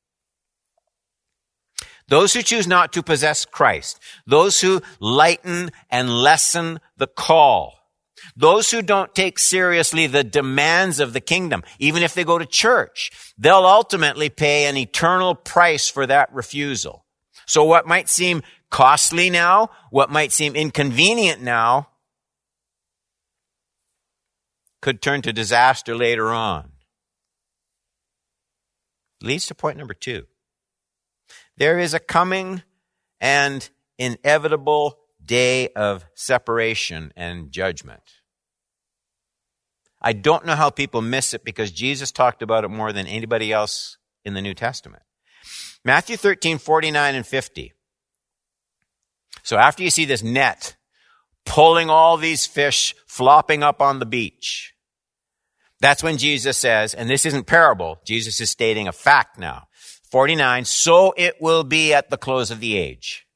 Those 2.08 2.34
who 2.34 2.42
choose 2.42 2.66
not 2.66 2.92
to 2.94 3.02
possess 3.02 3.44
Christ, 3.44 4.00
those 4.26 4.60
who 4.60 4.82
lighten 4.98 5.70
and 5.90 6.10
lessen 6.10 6.80
the 6.96 7.06
call, 7.06 7.78
those 8.36 8.70
who 8.70 8.82
don't 8.82 9.14
take 9.14 9.38
seriously 9.38 10.06
the 10.06 10.24
demands 10.24 10.98
of 10.98 11.12
the 11.12 11.20
kingdom, 11.20 11.62
even 11.78 12.02
if 12.02 12.14
they 12.14 12.24
go 12.24 12.38
to 12.38 12.46
church, 12.46 13.12
they'll 13.38 13.66
ultimately 13.66 14.28
pay 14.28 14.66
an 14.66 14.76
eternal 14.76 15.34
price 15.34 15.88
for 15.88 16.06
that 16.06 16.32
refusal. 16.32 17.06
So 17.46 17.64
what 17.64 17.86
might 17.86 18.08
seem 18.08 18.42
costly 18.70 19.30
now, 19.30 19.70
what 19.90 20.10
might 20.10 20.32
seem 20.32 20.54
inconvenient 20.54 21.42
now, 21.42 21.88
could 24.80 25.02
turn 25.02 25.22
to 25.22 25.32
disaster 25.32 25.94
later 25.94 26.30
on. 26.30 26.70
Leads 29.22 29.46
to 29.46 29.54
point 29.54 29.76
number 29.76 29.94
two. 29.94 30.26
There 31.58 31.78
is 31.78 31.92
a 31.92 31.98
coming 31.98 32.62
and 33.20 33.68
inevitable 33.98 34.98
day 35.22 35.68
of 35.68 36.06
separation 36.14 37.12
and 37.16 37.52
judgment. 37.52 38.02
I 40.00 40.14
don't 40.14 40.46
know 40.46 40.56
how 40.56 40.70
people 40.70 41.02
miss 41.02 41.34
it 41.34 41.44
because 41.44 41.70
Jesus 41.70 42.10
talked 42.10 42.40
about 42.40 42.64
it 42.64 42.68
more 42.68 42.92
than 42.92 43.06
anybody 43.06 43.52
else 43.52 43.98
in 44.24 44.32
the 44.32 44.40
New 44.40 44.54
Testament. 44.54 45.02
Matthew 45.84 46.16
13, 46.16 46.56
49 46.56 47.14
and 47.14 47.26
50. 47.26 47.74
So 49.42 49.56
after 49.56 49.82
you 49.82 49.90
see 49.90 50.04
this 50.04 50.22
net 50.22 50.76
pulling 51.44 51.90
all 51.90 52.16
these 52.16 52.46
fish 52.46 52.94
flopping 53.06 53.62
up 53.62 53.80
on 53.80 53.98
the 53.98 54.06
beach. 54.06 54.74
That's 55.80 56.02
when 56.02 56.18
Jesus 56.18 56.58
says, 56.58 56.94
and 56.94 57.08
this 57.08 57.24
isn't 57.24 57.46
parable, 57.46 58.00
Jesus 58.04 58.40
is 58.40 58.50
stating 58.50 58.86
a 58.86 58.92
fact 58.92 59.38
now. 59.38 59.66
49, 60.10 60.64
so 60.64 61.14
it 61.16 61.40
will 61.40 61.64
be 61.64 61.94
at 61.94 62.10
the 62.10 62.18
close 62.18 62.50
of 62.50 62.60
the 62.60 62.76
age. 62.76 63.26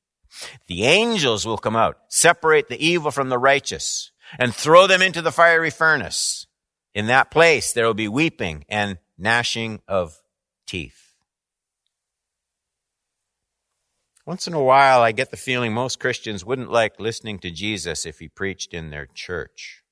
The 0.67 0.85
angels 0.85 1.47
will 1.47 1.59
come 1.59 1.77
out, 1.77 1.97
separate 2.09 2.69
the 2.69 2.85
evil 2.85 3.11
from 3.11 3.29
the 3.29 3.39
righteous, 3.39 4.11
and 4.39 4.55
throw 4.55 4.87
them 4.87 5.01
into 5.01 5.23
the 5.23 5.33
fiery 5.33 5.71
furnace. 5.71 6.47
In 6.95 7.07
that 7.07 7.31
place 7.31 7.73
there 7.73 7.87
will 7.87 7.95
be 7.95 8.09
weeping 8.09 8.65
and 8.69 8.99
gnashing 9.17 9.81
of 9.89 10.21
teeth. 10.67 11.04
Once 14.27 14.47
in 14.47 14.55
a 14.55 14.63
while, 14.63 15.03
I 15.03 15.13
get 15.13 15.31
the 15.31 15.37
feeling 15.37 15.75
most 15.75 16.01
Christians 16.01 16.45
wouldn't 16.45 16.71
like 16.71 16.99
listening 16.99 17.39
to 17.41 17.51
Jesus 17.51 18.07
if 18.07 18.21
he 18.21 18.29
preached 18.29 18.73
in 18.73 18.91
their 18.91 19.07
church. 19.07 19.83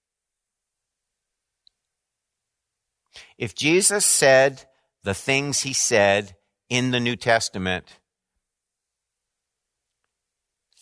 If 3.37 3.55
Jesus 3.55 4.07
said 4.07 4.65
the 5.03 5.15
things 5.15 5.61
he 5.61 5.75
said 5.75 6.37
in 6.71 6.93
the 6.93 7.01
New 7.01 7.17
Testament, 7.17 7.99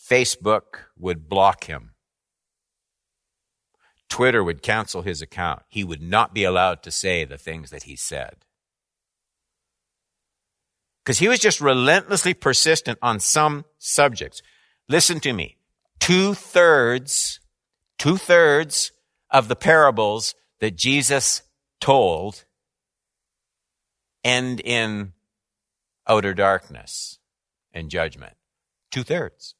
Facebook 0.09 0.85
would 0.97 1.27
block 1.27 1.65
him. 1.65 1.91
Twitter 4.07 4.43
would 4.43 4.61
cancel 4.61 5.01
his 5.01 5.21
account. 5.21 5.63
He 5.67 5.83
would 5.83 6.01
not 6.01 6.33
be 6.33 6.43
allowed 6.43 6.83
to 6.83 6.91
say 6.91 7.25
the 7.25 7.37
things 7.37 7.69
that 7.71 7.83
he 7.83 7.95
said. 7.95 8.45
Because 11.03 11.19
he 11.19 11.27
was 11.27 11.39
just 11.39 11.61
relentlessly 11.61 12.33
persistent 12.33 12.99
on 13.01 13.19
some 13.19 13.65
subjects. 13.79 14.41
Listen 14.87 15.19
to 15.21 15.33
me. 15.33 15.57
Two 15.99 16.33
thirds, 16.33 17.39
two 17.97 18.17
thirds 18.17 18.91
of 19.29 19.47
the 19.47 19.55
parables 19.55 20.35
that 20.59 20.75
Jesus 20.75 21.41
told 21.79 22.45
end 24.23 24.61
in 24.63 25.13
outer 26.07 26.33
darkness 26.33 27.19
and 27.73 27.89
judgment. 27.89 28.33
Two 28.91 29.03
thirds. 29.03 29.55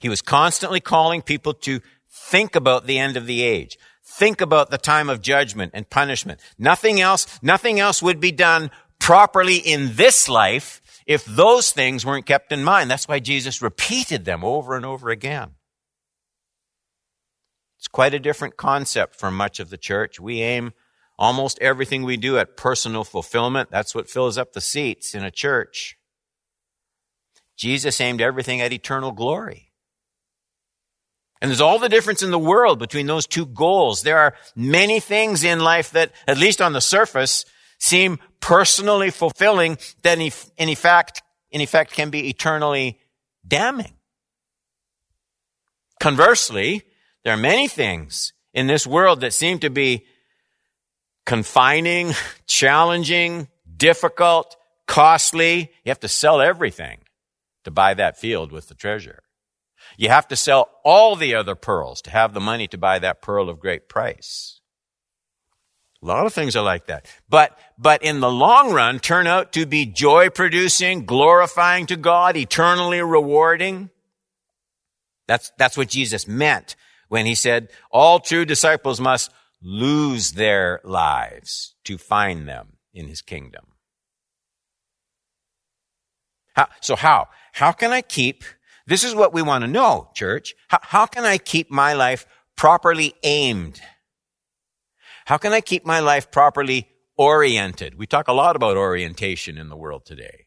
He 0.00 0.08
was 0.08 0.22
constantly 0.22 0.80
calling 0.80 1.22
people 1.22 1.54
to 1.54 1.80
think 2.08 2.56
about 2.56 2.86
the 2.86 2.98
end 2.98 3.16
of 3.16 3.26
the 3.26 3.42
age. 3.42 3.78
Think 4.10 4.40
about 4.40 4.70
the 4.70 4.78
time 4.78 5.08
of 5.08 5.22
judgment 5.22 5.70
and 5.72 5.88
punishment. 5.88 6.40
Nothing 6.58 7.00
else, 7.00 7.38
nothing 7.42 7.78
else 7.78 8.02
would 8.02 8.18
be 8.18 8.32
done 8.32 8.72
properly 8.98 9.56
in 9.56 9.94
this 9.94 10.28
life 10.28 10.82
if 11.06 11.24
those 11.24 11.70
things 11.70 12.04
weren't 12.04 12.26
kept 12.26 12.50
in 12.50 12.64
mind. 12.64 12.90
That's 12.90 13.06
why 13.06 13.20
Jesus 13.20 13.62
repeated 13.62 14.24
them 14.24 14.44
over 14.44 14.74
and 14.74 14.84
over 14.84 15.10
again. 15.10 15.50
It's 17.78 17.86
quite 17.86 18.12
a 18.12 18.18
different 18.18 18.56
concept 18.56 19.14
for 19.14 19.30
much 19.30 19.60
of 19.60 19.70
the 19.70 19.78
church. 19.78 20.18
We 20.18 20.42
aim 20.42 20.72
almost 21.16 21.58
everything 21.60 22.02
we 22.02 22.16
do 22.16 22.36
at 22.36 22.56
personal 22.56 23.04
fulfillment. 23.04 23.70
That's 23.70 23.94
what 23.94 24.10
fills 24.10 24.36
up 24.36 24.52
the 24.52 24.60
seats 24.60 25.14
in 25.14 25.24
a 25.24 25.30
church. 25.30 25.96
Jesus 27.56 28.00
aimed 28.00 28.20
everything 28.20 28.60
at 28.60 28.72
eternal 28.72 29.12
glory. 29.12 29.69
And 31.40 31.50
there's 31.50 31.60
all 31.60 31.78
the 31.78 31.88
difference 31.88 32.22
in 32.22 32.30
the 32.30 32.38
world 32.38 32.78
between 32.78 33.06
those 33.06 33.26
two 33.26 33.46
goals. 33.46 34.02
There 34.02 34.18
are 34.18 34.34
many 34.54 35.00
things 35.00 35.42
in 35.42 35.60
life 35.60 35.90
that, 35.92 36.12
at 36.26 36.36
least 36.36 36.60
on 36.60 36.74
the 36.74 36.80
surface, 36.80 37.46
seem 37.78 38.18
personally 38.40 39.10
fulfilling 39.10 39.78
that 40.02 40.18
in 40.18 40.68
effect, 40.68 41.22
in 41.50 41.60
effect 41.60 41.92
can 41.92 42.10
be 42.10 42.28
eternally 42.28 42.98
damning. 43.46 43.94
Conversely, 45.98 46.82
there 47.24 47.34
are 47.34 47.38
many 47.38 47.68
things 47.68 48.32
in 48.52 48.66
this 48.66 48.86
world 48.86 49.20
that 49.20 49.32
seem 49.32 49.58
to 49.60 49.70
be 49.70 50.04
confining, 51.24 52.12
challenging, 52.46 53.48
difficult, 53.76 54.56
costly. 54.86 55.70
You 55.84 55.90
have 55.90 56.00
to 56.00 56.08
sell 56.08 56.40
everything 56.40 56.98
to 57.64 57.70
buy 57.70 57.94
that 57.94 58.18
field 58.18 58.52
with 58.52 58.68
the 58.68 58.74
treasure. 58.74 59.20
You 60.00 60.08
have 60.08 60.28
to 60.28 60.36
sell 60.36 60.70
all 60.82 61.14
the 61.14 61.34
other 61.34 61.54
pearls 61.54 62.00
to 62.02 62.10
have 62.10 62.32
the 62.32 62.40
money 62.40 62.66
to 62.68 62.78
buy 62.78 63.00
that 63.00 63.20
pearl 63.20 63.50
of 63.50 63.60
great 63.60 63.86
price. 63.86 64.62
A 66.02 66.06
lot 66.06 66.24
of 66.24 66.32
things 66.32 66.56
are 66.56 66.64
like 66.64 66.86
that. 66.86 67.06
But, 67.28 67.58
but 67.76 68.02
in 68.02 68.20
the 68.20 68.30
long 68.30 68.72
run, 68.72 68.98
turn 68.98 69.26
out 69.26 69.52
to 69.52 69.66
be 69.66 69.84
joy 69.84 70.30
producing, 70.30 71.04
glorifying 71.04 71.84
to 71.84 71.96
God, 71.96 72.34
eternally 72.38 73.02
rewarding. 73.02 73.90
That's, 75.28 75.52
that's 75.58 75.76
what 75.76 75.90
Jesus 75.90 76.26
meant 76.26 76.76
when 77.10 77.26
he 77.26 77.34
said, 77.34 77.68
all 77.90 78.20
true 78.20 78.46
disciples 78.46 79.02
must 79.02 79.30
lose 79.62 80.32
their 80.32 80.80
lives 80.82 81.74
to 81.84 81.98
find 81.98 82.48
them 82.48 82.78
in 82.94 83.06
his 83.06 83.20
kingdom. 83.20 83.66
How, 86.54 86.68
so 86.80 86.96
how? 86.96 87.28
How 87.52 87.72
can 87.72 87.92
I 87.92 88.00
keep 88.00 88.44
this 88.90 89.04
is 89.04 89.14
what 89.14 89.32
we 89.32 89.40
want 89.40 89.62
to 89.62 89.68
know, 89.68 90.10
church. 90.14 90.52
How, 90.66 90.80
how 90.82 91.06
can 91.06 91.24
I 91.24 91.38
keep 91.38 91.70
my 91.70 91.92
life 91.92 92.26
properly 92.56 93.14
aimed? 93.22 93.80
How 95.26 95.36
can 95.36 95.52
I 95.52 95.60
keep 95.60 95.86
my 95.86 96.00
life 96.00 96.32
properly 96.32 96.88
oriented? 97.16 97.96
We 97.96 98.08
talk 98.08 98.26
a 98.26 98.32
lot 98.32 98.56
about 98.56 98.76
orientation 98.76 99.58
in 99.58 99.68
the 99.68 99.76
world 99.76 100.04
today. 100.04 100.46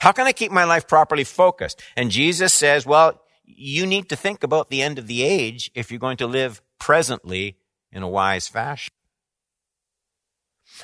How 0.00 0.10
can 0.10 0.26
I 0.26 0.32
keep 0.32 0.50
my 0.50 0.64
life 0.64 0.88
properly 0.88 1.22
focused? 1.22 1.80
And 1.96 2.10
Jesus 2.10 2.52
says, 2.52 2.84
well, 2.84 3.22
you 3.44 3.86
need 3.86 4.08
to 4.08 4.16
think 4.16 4.42
about 4.42 4.70
the 4.70 4.82
end 4.82 4.98
of 4.98 5.06
the 5.06 5.22
age 5.22 5.70
if 5.76 5.92
you're 5.92 6.00
going 6.00 6.16
to 6.16 6.26
live 6.26 6.60
presently 6.80 7.58
in 7.92 8.02
a 8.02 8.08
wise 8.08 8.48
fashion. 8.48 8.92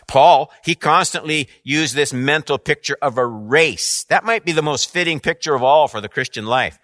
Paul, 0.06 0.52
he 0.64 0.76
constantly 0.76 1.48
used 1.64 1.94
this 1.96 2.12
mental 2.12 2.56
picture 2.56 2.96
of 3.02 3.18
a 3.18 3.26
race. 3.26 4.04
That 4.04 4.24
might 4.24 4.44
be 4.44 4.52
the 4.52 4.62
most 4.62 4.90
fitting 4.90 5.18
picture 5.18 5.54
of 5.54 5.62
all 5.62 5.88
for 5.88 6.00
the 6.00 6.08
Christian 6.08 6.46
life. 6.46 6.78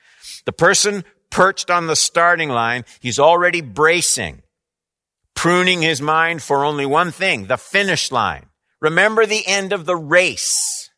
The 0.44 0.52
person 0.52 1.04
perched 1.30 1.70
on 1.70 1.86
the 1.86 1.96
starting 1.96 2.48
line, 2.48 2.84
he's 3.00 3.18
already 3.18 3.60
bracing, 3.60 4.42
pruning 5.34 5.82
his 5.82 6.00
mind 6.00 6.42
for 6.42 6.64
only 6.64 6.86
one 6.86 7.12
thing, 7.12 7.46
the 7.46 7.56
finish 7.56 8.10
line. 8.10 8.46
Remember 8.80 9.26
the 9.26 9.46
end 9.46 9.72
of 9.72 9.86
the 9.86 9.96
race. 9.96 10.90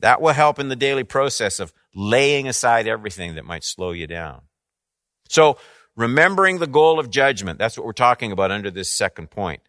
That 0.00 0.20
will 0.20 0.32
help 0.32 0.58
in 0.58 0.68
the 0.68 0.76
daily 0.76 1.04
process 1.04 1.58
of 1.58 1.72
laying 1.94 2.46
aside 2.46 2.86
everything 2.86 3.36
that 3.36 3.44
might 3.44 3.64
slow 3.64 3.92
you 3.92 4.06
down. 4.06 4.42
So, 5.28 5.58
remembering 5.96 6.58
the 6.58 6.66
goal 6.66 7.00
of 7.00 7.08
judgment, 7.10 7.58
that's 7.58 7.78
what 7.78 7.86
we're 7.86 7.92
talking 7.92 8.30
about 8.30 8.50
under 8.50 8.70
this 8.70 8.92
second 8.92 9.30
point. 9.30 9.62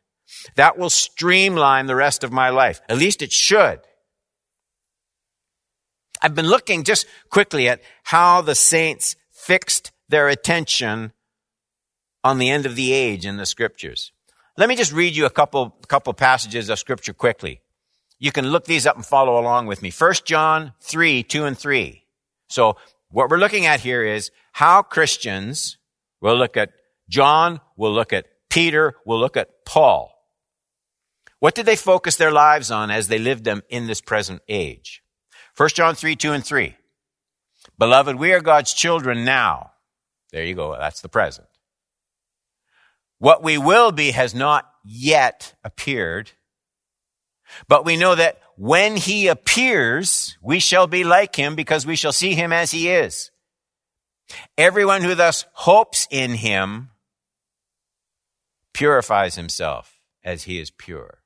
That 0.56 0.78
will 0.78 0.90
streamline 0.90 1.86
the 1.86 1.96
rest 1.96 2.24
of 2.24 2.34
my 2.34 2.50
life. 2.50 2.82
At 2.90 2.98
least 2.98 3.22
it 3.22 3.32
should. 3.32 3.80
I've 6.22 6.36
been 6.36 6.48
looking 6.48 6.84
just 6.84 7.06
quickly 7.30 7.70
at 7.70 7.82
how 8.04 8.42
the 8.42 8.56
saints 8.56 9.16
fixed 9.32 9.92
their 10.10 10.28
attention 10.28 11.14
on 12.24 12.38
the 12.38 12.50
end 12.50 12.66
of 12.66 12.76
the 12.76 12.94
age 12.94 13.26
in 13.26 13.38
the 13.38 13.46
scriptures. 13.46 14.12
Let 14.58 14.70
me 14.70 14.76
just 14.76 14.92
read 14.92 15.16
you 15.16 15.26
a 15.26 15.30
couple, 15.30 15.70
couple 15.88 16.14
passages 16.14 16.70
of 16.70 16.80
scripture 16.80 17.14
quickly. 17.14 17.62
You 18.20 18.32
can 18.32 18.48
look 18.48 18.66
these 18.66 18.88
up 18.88 18.96
and 18.96 19.06
follow 19.06 19.40
along 19.40 19.68
with 19.68 19.82
me. 19.82 19.92
1 19.92 20.14
John 20.26 20.74
3, 20.82 21.24
2 21.24 21.46
and 21.46 21.58
3. 21.58 22.04
So 22.50 22.78
what 23.10 23.30
we're 23.30 23.38
looking 23.38 23.66
at 23.66 23.82
here 23.82 24.04
is 24.04 24.32
how 24.54 24.82
Christians, 24.82 25.78
we'll 26.20 26.38
look 26.38 26.58
at 26.58 26.72
John, 27.08 27.62
we'll 27.76 27.94
look 27.94 28.12
at 28.14 28.26
Peter, 28.50 28.96
we'll 29.06 29.20
look 29.20 29.38
at 29.38 29.66
Paul. 29.66 30.12
What 31.40 31.54
did 31.54 31.68
they 31.68 31.76
focus 31.76 32.16
their 32.16 32.32
lives 32.32 32.72
on 32.72 32.90
as 32.90 33.08
they 33.08 33.20
lived 33.20 33.44
them 33.44 33.62
in 33.70 33.86
this 33.86 34.02
present 34.02 34.42
age? 34.48 35.04
1 35.58 35.70
John 35.70 35.96
3, 35.96 36.16
2 36.16 36.34
and 36.34 36.46
3. 36.46 36.76
Beloved, 37.80 38.16
we 38.16 38.32
are 38.32 38.42
God's 38.42 38.74
children 38.74 39.26
now. 39.26 39.72
There 40.32 40.44
you 40.44 40.54
go. 40.54 40.76
That's 40.78 41.02
the 41.02 41.10
present. 41.10 41.48
What 43.18 43.44
we 43.44 43.58
will 43.58 43.92
be 43.92 44.12
has 44.12 44.36
not 44.36 44.70
yet 44.86 45.56
appeared, 45.64 46.32
but 47.68 47.86
we 47.86 47.98
know 47.98 48.14
that 48.14 48.40
when 48.56 48.98
he 48.98 49.28
appears, 49.28 50.38
we 50.42 50.60
shall 50.60 50.86
be 50.86 51.04
like 51.04 51.36
him 51.36 51.56
because 51.56 51.86
we 51.86 51.96
shall 51.96 52.12
see 52.12 52.36
him 52.36 52.54
as 52.54 52.70
he 52.72 52.90
is. 52.90 53.32
Everyone 54.58 55.02
who 55.02 55.16
thus 55.16 55.46
hopes 55.54 56.08
in 56.12 56.36
him 56.36 56.90
purifies 58.74 59.36
himself 59.36 60.00
as 60.24 60.44
he 60.44 60.60
is 60.60 60.70
pure. 60.70 61.20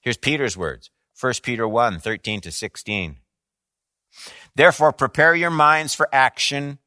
Here's 0.00 0.16
Peter's 0.18 0.56
words. 0.56 0.90
1 1.20 1.32
Peter 1.42 1.66
1, 1.66 1.98
13 1.98 2.40
to 2.42 2.52
16. 2.52 3.16
Therefore, 4.54 4.92
prepare 4.92 5.34
your 5.34 5.50
minds 5.50 5.94
for 5.94 6.08
action. 6.12 6.78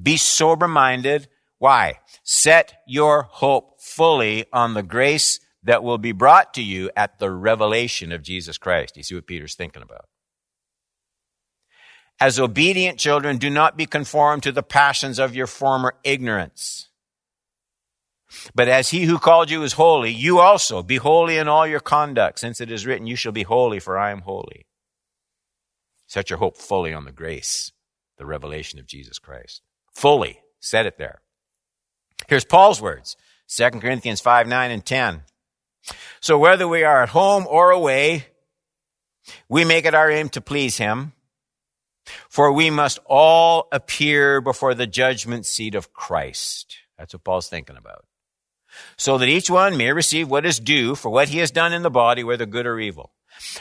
Be 0.00 0.16
sober 0.16 0.68
minded. 0.68 1.28
Why? 1.58 2.00
Set 2.22 2.80
your 2.86 3.22
hope 3.22 3.80
fully 3.80 4.46
on 4.52 4.74
the 4.74 4.82
grace 4.82 5.40
that 5.64 5.82
will 5.82 5.98
be 5.98 6.12
brought 6.12 6.54
to 6.54 6.62
you 6.62 6.90
at 6.96 7.18
the 7.18 7.30
revelation 7.30 8.12
of 8.12 8.22
Jesus 8.22 8.58
Christ. 8.58 8.96
You 8.96 9.02
see 9.02 9.14
what 9.14 9.26
Peter's 9.26 9.54
thinking 9.54 9.82
about? 9.82 10.06
As 12.20 12.38
obedient 12.38 12.98
children, 12.98 13.38
do 13.38 13.50
not 13.50 13.76
be 13.76 13.86
conformed 13.86 14.44
to 14.44 14.52
the 14.52 14.62
passions 14.62 15.18
of 15.18 15.34
your 15.34 15.46
former 15.46 15.94
ignorance. 16.04 16.88
But 18.54 18.68
as 18.68 18.90
he 18.90 19.04
who 19.04 19.18
called 19.18 19.50
you 19.50 19.62
is 19.62 19.74
holy, 19.74 20.10
you 20.10 20.40
also 20.40 20.82
be 20.82 20.96
holy 20.96 21.36
in 21.36 21.48
all 21.48 21.66
your 21.66 21.80
conduct, 21.80 22.38
since 22.38 22.60
it 22.60 22.70
is 22.70 22.86
written, 22.86 23.06
You 23.06 23.16
shall 23.16 23.32
be 23.32 23.42
holy, 23.42 23.78
for 23.78 23.98
I 23.98 24.10
am 24.10 24.22
holy. 24.22 24.66
Set 26.06 26.30
your 26.30 26.38
hope 26.38 26.56
fully 26.56 26.92
on 26.92 27.04
the 27.04 27.12
grace, 27.12 27.72
the 28.18 28.26
revelation 28.26 28.78
of 28.78 28.86
Jesus 28.86 29.18
Christ. 29.18 29.62
Fully. 29.92 30.40
Said 30.60 30.86
it 30.86 30.98
there. 30.98 31.20
Here's 32.28 32.44
Paul's 32.44 32.80
words 32.80 33.16
2 33.48 33.70
Corinthians 33.80 34.20
5 34.20 34.46
9 34.46 34.70
and 34.70 34.84
10. 34.84 35.22
So 36.20 36.38
whether 36.38 36.68
we 36.68 36.84
are 36.84 37.02
at 37.02 37.08
home 37.08 37.46
or 37.48 37.70
away, 37.70 38.26
we 39.48 39.64
make 39.64 39.84
it 39.84 39.94
our 39.94 40.10
aim 40.10 40.28
to 40.30 40.40
please 40.40 40.78
him. 40.78 41.12
For 42.28 42.52
we 42.52 42.70
must 42.70 42.98
all 43.06 43.68
appear 43.72 44.40
before 44.40 44.74
the 44.74 44.86
judgment 44.86 45.46
seat 45.46 45.74
of 45.74 45.92
Christ. 45.92 46.76
That's 46.98 47.14
what 47.14 47.24
Paul's 47.24 47.48
thinking 47.48 47.76
about 47.76 48.04
so 48.96 49.18
that 49.18 49.28
each 49.28 49.50
one 49.50 49.76
may 49.76 49.92
receive 49.92 50.28
what 50.28 50.46
is 50.46 50.58
due 50.58 50.94
for 50.94 51.10
what 51.10 51.28
he 51.28 51.38
has 51.38 51.50
done 51.50 51.72
in 51.72 51.82
the 51.82 51.90
body, 51.90 52.24
whether 52.24 52.46
good 52.46 52.66
or 52.66 52.78
evil. 52.78 53.12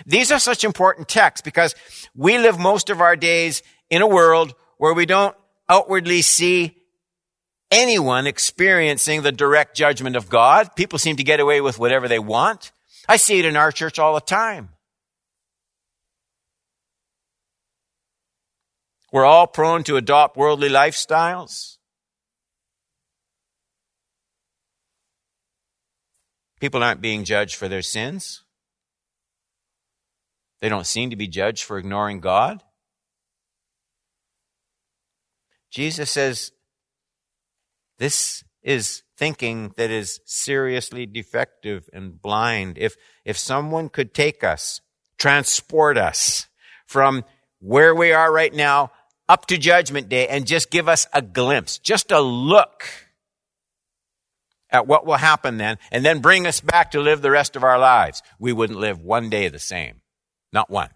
These 0.05 0.31
are 0.31 0.39
such 0.39 0.63
important 0.63 1.07
texts 1.07 1.43
because 1.43 1.75
we 2.15 2.37
live 2.37 2.59
most 2.59 2.89
of 2.89 3.01
our 3.01 3.15
days 3.15 3.63
in 3.89 4.01
a 4.01 4.07
world 4.07 4.53
where 4.77 4.93
we 4.93 5.05
don't 5.05 5.35
outwardly 5.69 6.21
see 6.21 6.77
anyone 7.71 8.27
experiencing 8.27 9.21
the 9.21 9.31
direct 9.31 9.75
judgment 9.75 10.15
of 10.15 10.29
God. 10.29 10.75
People 10.75 10.99
seem 10.99 11.15
to 11.15 11.23
get 11.23 11.39
away 11.39 11.61
with 11.61 11.79
whatever 11.79 12.07
they 12.07 12.19
want. 12.19 12.71
I 13.07 13.17
see 13.17 13.39
it 13.39 13.45
in 13.45 13.55
our 13.55 13.71
church 13.71 13.97
all 13.97 14.13
the 14.13 14.21
time. 14.21 14.69
We're 19.11 19.25
all 19.25 19.47
prone 19.47 19.83
to 19.83 19.97
adopt 19.97 20.37
worldly 20.37 20.69
lifestyles. 20.69 21.77
People 26.61 26.83
aren't 26.83 27.01
being 27.01 27.23
judged 27.23 27.55
for 27.55 27.67
their 27.67 27.81
sins. 27.81 28.43
They 30.61 30.69
don't 30.69 30.85
seem 30.85 31.09
to 31.09 31.15
be 31.15 31.27
judged 31.27 31.63
for 31.63 31.79
ignoring 31.79 32.19
God. 32.19 32.61
Jesus 35.71 36.11
says 36.11 36.51
this 37.97 38.43
is 38.61 39.01
thinking 39.17 39.73
that 39.77 39.89
is 39.89 40.19
seriously 40.25 41.07
defective 41.07 41.89
and 41.93 42.21
blind. 42.21 42.77
If, 42.77 42.95
if 43.25 43.39
someone 43.39 43.89
could 43.89 44.13
take 44.13 44.43
us, 44.43 44.81
transport 45.17 45.97
us 45.97 46.47
from 46.85 47.25
where 47.59 47.95
we 47.95 48.11
are 48.13 48.31
right 48.31 48.53
now 48.53 48.91
up 49.27 49.47
to 49.47 49.57
judgment 49.57 50.09
day 50.09 50.27
and 50.27 50.45
just 50.45 50.69
give 50.69 50.87
us 50.87 51.07
a 51.11 51.23
glimpse, 51.23 51.79
just 51.79 52.11
a 52.11 52.21
look 52.21 52.83
at 54.71 54.87
what 54.87 55.05
will 55.05 55.17
happen 55.17 55.57
then, 55.57 55.77
and 55.91 56.05
then 56.05 56.19
bring 56.19 56.47
us 56.47 56.61
back 56.61 56.91
to 56.91 57.01
live 57.01 57.21
the 57.21 57.31
rest 57.31 57.55
of 57.55 57.63
our 57.63 57.77
lives, 57.77 58.23
we 58.39 58.53
wouldn't 58.53 58.79
live 58.79 59.01
one 59.01 59.29
day 59.29 59.47
the 59.47 59.59
same. 59.59 60.01
Not 60.53 60.69
one. 60.69 60.89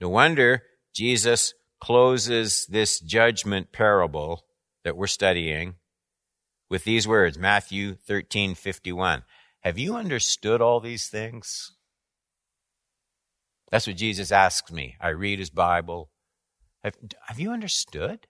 No 0.00 0.08
wonder 0.08 0.62
Jesus 0.94 1.54
closes 1.80 2.66
this 2.66 3.00
judgment 3.00 3.72
parable 3.72 4.44
that 4.84 4.96
we're 4.96 5.06
studying 5.06 5.74
with 6.68 6.84
these 6.84 7.06
words, 7.06 7.38
Matthew 7.38 7.94
13, 7.94 8.54
51. 8.54 9.24
Have 9.60 9.78
you 9.78 9.94
understood 9.94 10.60
all 10.60 10.80
these 10.80 11.08
things? 11.08 11.72
That's 13.70 13.86
what 13.86 13.96
Jesus 13.96 14.32
asks 14.32 14.72
me. 14.72 14.96
I 15.00 15.08
read 15.08 15.38
his 15.38 15.50
Bible. 15.50 16.10
Have, 16.82 16.94
have 17.26 17.38
you 17.38 17.52
understood? 17.52 18.26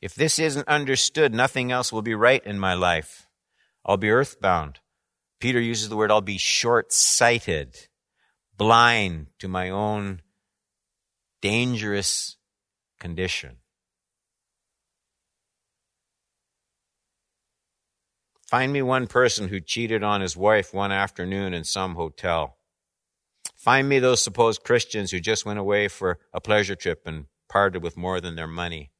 If 0.00 0.14
this 0.14 0.38
isn't 0.38 0.68
understood, 0.68 1.34
nothing 1.34 1.70
else 1.70 1.92
will 1.92 2.02
be 2.02 2.14
right 2.14 2.44
in 2.44 2.58
my 2.58 2.74
life. 2.74 3.26
I'll 3.84 3.96
be 3.96 4.10
earthbound. 4.10 4.80
Peter 5.40 5.60
uses 5.60 5.88
the 5.88 5.96
word, 5.96 6.10
I'll 6.10 6.20
be 6.20 6.38
short 6.38 6.92
sighted, 6.92 7.88
blind 8.56 9.28
to 9.38 9.48
my 9.48 9.70
own 9.70 10.20
dangerous 11.40 12.36
condition. 12.98 13.56
Find 18.46 18.72
me 18.72 18.82
one 18.82 19.06
person 19.06 19.48
who 19.48 19.60
cheated 19.60 20.02
on 20.02 20.20
his 20.20 20.36
wife 20.36 20.74
one 20.74 20.92
afternoon 20.92 21.54
in 21.54 21.64
some 21.64 21.94
hotel. 21.94 22.56
Find 23.56 23.88
me 23.88 23.98
those 23.98 24.20
supposed 24.20 24.64
Christians 24.64 25.10
who 25.10 25.20
just 25.20 25.46
went 25.46 25.58
away 25.58 25.86
for 25.86 26.18
a 26.32 26.40
pleasure 26.40 26.74
trip 26.74 27.02
and 27.06 27.26
parted 27.48 27.82
with 27.82 27.96
more 27.96 28.20
than 28.20 28.34
their 28.34 28.48
money. 28.48 28.90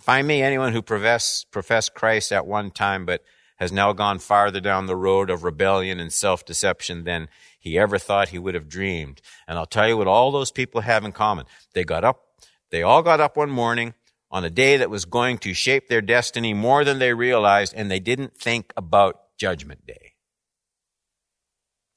Find 0.00 0.26
me 0.26 0.42
anyone 0.42 0.72
who 0.72 0.82
profess, 0.82 1.44
professed 1.44 1.94
Christ 1.94 2.32
at 2.32 2.46
one 2.46 2.70
time, 2.70 3.04
but 3.04 3.22
has 3.56 3.70
now 3.70 3.92
gone 3.92 4.18
farther 4.18 4.60
down 4.60 4.86
the 4.86 4.96
road 4.96 5.28
of 5.28 5.44
rebellion 5.44 6.00
and 6.00 6.10
self-deception 6.10 7.04
than 7.04 7.28
he 7.58 7.78
ever 7.78 7.98
thought 7.98 8.30
he 8.30 8.38
would 8.38 8.54
have 8.54 8.68
dreamed. 8.68 9.20
And 9.46 9.58
I'll 9.58 9.66
tell 9.66 9.86
you 9.86 9.98
what 9.98 10.06
all 10.06 10.32
those 10.32 10.50
people 10.50 10.80
have 10.80 11.04
in 11.04 11.12
common. 11.12 11.44
They 11.74 11.84
got 11.84 12.02
up, 12.02 12.22
they 12.70 12.82
all 12.82 13.02
got 13.02 13.20
up 13.20 13.36
one 13.36 13.50
morning 13.50 13.92
on 14.30 14.44
a 14.44 14.50
day 14.50 14.78
that 14.78 14.88
was 14.88 15.04
going 15.04 15.36
to 15.38 15.52
shape 15.52 15.88
their 15.88 16.00
destiny 16.00 16.54
more 16.54 16.84
than 16.84 16.98
they 16.98 17.12
realized, 17.12 17.74
and 17.76 17.90
they 17.90 18.00
didn't 18.00 18.34
think 18.34 18.72
about 18.78 19.20
judgment 19.36 19.86
day. 19.86 20.14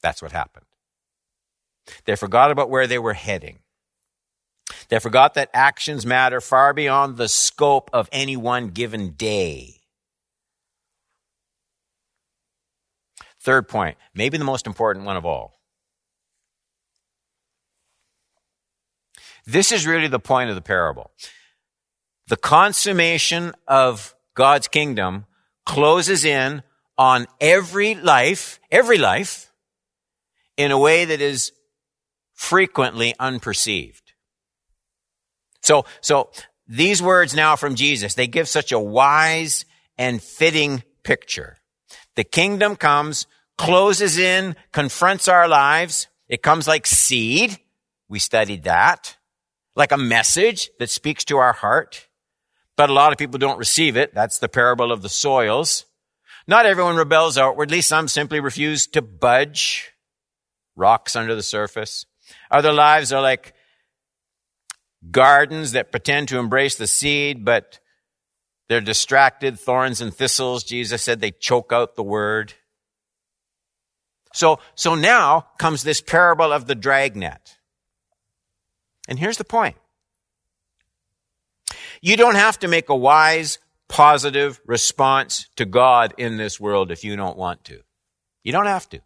That's 0.02 0.22
what 0.22 0.34
happened. 0.34 0.66
They 2.04 2.18
forgot 2.18 2.52
about 2.52 2.70
where 2.70 2.88
they 2.88 3.00
were 3.00 3.14
heading. 3.14 3.60
They 4.90 5.00
forgot 5.00 5.34
that 5.36 5.50
actions 5.54 6.06
matter 6.06 6.42
far 6.42 6.74
beyond 6.74 7.18
the 7.18 7.30
scope 7.30 7.90
of 7.94 8.10
any 8.12 8.38
one 8.38 8.70
given 8.70 9.12
day. 9.12 9.82
Third 13.42 13.68
point, 13.68 13.98
maybe 14.14 14.38
the 14.38 14.46
most 14.46 14.68
important 14.68 15.06
one 15.06 15.18
of 15.18 15.26
all. 15.26 15.60
This 19.46 19.72
is 19.72 19.86
really 19.86 20.08
the 20.08 20.20
point 20.20 20.50
of 20.50 20.56
the 20.56 20.62
parable. 20.62 21.12
The 22.28 22.38
consummation 22.38 23.54
of 23.68 24.16
God's 24.36 24.70
kingdom 24.70 25.26
closes 25.66 26.24
in 26.24 26.64
on 26.98 27.26
every 27.42 27.96
life, 27.96 28.60
every 28.72 28.98
life, 28.98 29.52
in 30.56 30.72
a 30.72 30.78
way 30.78 31.04
that 31.04 31.20
is 31.20 31.52
frequently 32.34 33.14
unperceived. 33.20 34.03
So, 35.64 35.86
so 36.02 36.30
these 36.68 37.02
words 37.02 37.34
now 37.34 37.56
from 37.56 37.76
Jesus, 37.76 38.14
they 38.14 38.28
give 38.28 38.48
such 38.48 38.72
a 38.72 38.80
wise 38.80 39.66
and 39.98 40.22
fitting 40.22 40.84
picture. 41.04 41.58
The 42.16 42.24
kingdom 42.24 42.76
comes, 42.76 43.26
closes 43.58 44.18
in, 44.18 44.56
confronts 44.72 45.28
our 45.28 45.48
lives. 45.48 46.08
It 46.28 46.44
comes 46.44 46.68
like 46.68 46.86
seed. 46.86 47.58
We 48.08 48.20
studied 48.20 48.64
that. 48.64 49.18
Like 49.76 49.92
a 49.92 49.98
message 49.98 50.70
that 50.80 50.90
speaks 50.90 51.26
to 51.26 51.38
our 51.38 51.54
heart. 51.54 52.08
But 52.76 52.90
a 52.90 52.94
lot 52.94 53.12
of 53.12 53.18
people 53.18 53.40
don't 53.40 53.58
receive 53.58 53.98
it. 53.98 54.14
That's 54.14 54.40
the 54.40 54.50
parable 54.50 54.92
of 54.92 55.02
the 55.02 55.10
soils. 55.10 55.86
Not 56.48 56.66
everyone 56.66 56.98
rebels 56.98 57.38
outwardly. 57.38 57.82
Some 57.82 58.08
simply 58.08 58.40
refuse 58.40 58.88
to 58.88 59.02
budge. 59.02 59.92
Rocks 60.76 61.16
under 61.16 61.36
the 61.36 61.44
surface. 61.44 62.06
Other 62.52 62.74
lives 62.74 63.14
are 63.14 63.22
like 63.22 63.54
gardens 65.12 65.74
that 65.74 65.92
pretend 65.92 66.30
to 66.30 66.40
embrace 66.40 66.76
the 66.76 66.88
seed, 66.88 67.44
but 67.46 67.80
they're 68.70 68.82
distracted. 68.82 69.60
Thorns 69.60 70.02
and 70.02 70.14
thistles, 70.14 70.64
Jesus 70.64 71.02
said, 71.02 71.20
they 71.20 71.32
choke 71.32 71.72
out 71.72 71.96
the 71.96 72.04
word. 72.04 72.54
So, 74.34 74.60
so 74.76 74.96
now 74.96 75.48
comes 75.60 75.84
this 75.84 76.02
parable 76.02 76.52
of 76.52 76.66
the 76.66 76.76
dragnet. 76.76 77.58
And 79.08 79.20
here's 79.20 79.38
the 79.38 79.44
point. 79.44 79.76
You 82.02 82.18
don't 82.18 82.36
have 82.36 82.60
to 82.60 82.68
make 82.68 82.90
a 82.90 82.96
wise, 82.96 83.60
positive 83.88 84.60
response 84.66 85.48
to 85.56 85.66
God 85.66 86.14
in 86.18 86.38
this 86.38 86.60
world 86.60 86.92
if 86.92 87.04
you 87.04 87.16
don't 87.16 87.38
want 87.38 87.64
to. 87.66 87.82
You 88.44 88.52
don't 88.52 88.66
have 88.66 88.90
to. 88.90 88.98
A 88.98 89.02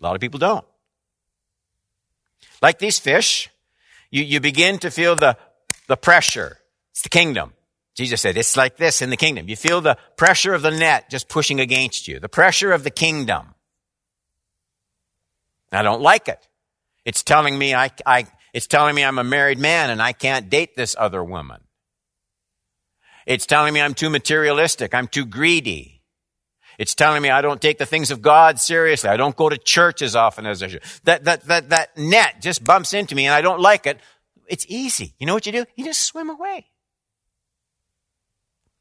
lot 0.00 0.14
of 0.14 0.20
people 0.20 0.38
don't. 0.38 0.64
Like 2.60 2.78
these 2.78 2.98
fish, 2.98 3.48
you, 4.10 4.22
you 4.22 4.40
begin 4.40 4.78
to 4.78 4.90
feel 4.90 5.16
the, 5.16 5.36
the 5.86 5.96
pressure. 5.96 6.58
It's 6.92 7.02
the 7.02 7.08
kingdom. 7.08 7.52
Jesus 7.94 8.20
said, 8.20 8.36
it's 8.36 8.56
like 8.56 8.76
this 8.76 9.00
in 9.00 9.10
the 9.10 9.16
kingdom. 9.16 9.48
You 9.48 9.56
feel 9.56 9.80
the 9.80 9.96
pressure 10.16 10.52
of 10.52 10.62
the 10.62 10.70
net 10.70 11.08
just 11.08 11.28
pushing 11.28 11.60
against 11.60 12.06
you, 12.08 12.20
the 12.20 12.28
pressure 12.28 12.72
of 12.72 12.84
the 12.84 12.90
kingdom. 12.90 13.54
I 15.72 15.82
don't 15.82 16.02
like 16.02 16.28
it. 16.28 16.46
It's 17.04 17.22
telling 17.22 17.58
me 17.58 17.74
I, 17.74 17.90
I, 18.04 18.26
it's 18.52 18.66
telling 18.66 18.94
me 18.94 19.04
I'm 19.04 19.18
a 19.18 19.24
married 19.24 19.58
man 19.58 19.90
and 19.90 20.02
I 20.02 20.12
can't 20.12 20.50
date 20.50 20.76
this 20.76 20.94
other 20.98 21.22
woman. 21.24 21.60
It's 23.26 23.46
telling 23.46 23.74
me 23.74 23.80
I'm 23.80 23.94
too 23.94 24.10
materialistic. 24.10 24.94
I'm 24.94 25.08
too 25.08 25.24
greedy. 25.24 25.95
It's 26.78 26.94
telling 26.94 27.22
me 27.22 27.30
I 27.30 27.40
don't 27.40 27.60
take 27.60 27.78
the 27.78 27.86
things 27.86 28.10
of 28.10 28.20
God 28.20 28.60
seriously. 28.60 29.08
I 29.08 29.16
don't 29.16 29.36
go 29.36 29.48
to 29.48 29.56
church 29.56 30.02
as 30.02 30.14
often 30.14 30.46
as 30.46 30.62
I 30.62 30.68
should. 30.68 30.82
That, 31.04 31.24
that, 31.24 31.44
that, 31.44 31.68
that 31.70 31.96
net 31.96 32.40
just 32.40 32.64
bumps 32.64 32.92
into 32.92 33.14
me 33.14 33.26
and 33.26 33.34
I 33.34 33.40
don't 33.40 33.60
like 33.60 33.86
it. 33.86 33.98
It's 34.46 34.66
easy. 34.68 35.14
You 35.18 35.26
know 35.26 35.34
what 35.34 35.46
you 35.46 35.52
do? 35.52 35.64
You 35.74 35.84
just 35.84 36.02
swim 36.02 36.30
away. 36.30 36.66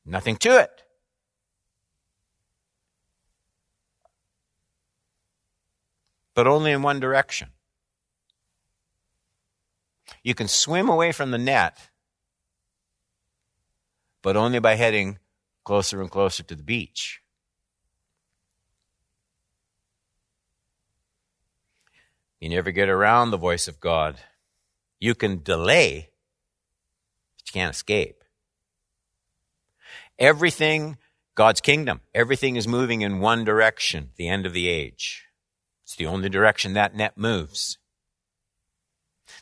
Nothing 0.05 0.35
to 0.37 0.59
it. 0.59 0.83
But 6.33 6.47
only 6.47 6.71
in 6.71 6.81
one 6.81 6.99
direction. 6.99 7.49
You 10.21 10.35
can 10.35 10.47
swim 10.47 10.89
away 10.89 11.11
from 11.11 11.31
the 11.31 11.37
net, 11.37 11.89
but 14.21 14.35
only 14.35 14.59
by 14.59 14.75
heading 14.75 15.19
closer 15.63 16.01
and 16.01 16.11
closer 16.11 16.43
to 16.43 16.55
the 16.55 16.63
beach. 16.63 17.21
You 22.45 22.49
never 22.49 22.69
get 22.69 22.89
around 22.89 23.31
the 23.31 23.37
voice 23.37 23.67
of 23.67 23.79
God. 23.79 24.17
You 24.99 25.15
can 25.15 25.41
delay, 25.41 26.11
but 27.39 27.47
you 27.47 27.59
can't 27.59 27.73
escape. 27.73 28.23
Everything, 30.19 30.97
God's 31.33 31.59
kingdom, 31.59 32.01
everything 32.13 32.55
is 32.55 32.67
moving 32.67 33.01
in 33.01 33.19
one 33.19 33.45
direction, 33.45 34.11
the 34.15 34.27
end 34.27 34.45
of 34.45 34.53
the 34.53 34.67
age. 34.67 35.25
It's 35.85 35.95
the 35.95 36.05
only 36.05 36.29
direction 36.29 36.73
that 36.73 36.95
net 36.95 37.17
moves. 37.17 37.79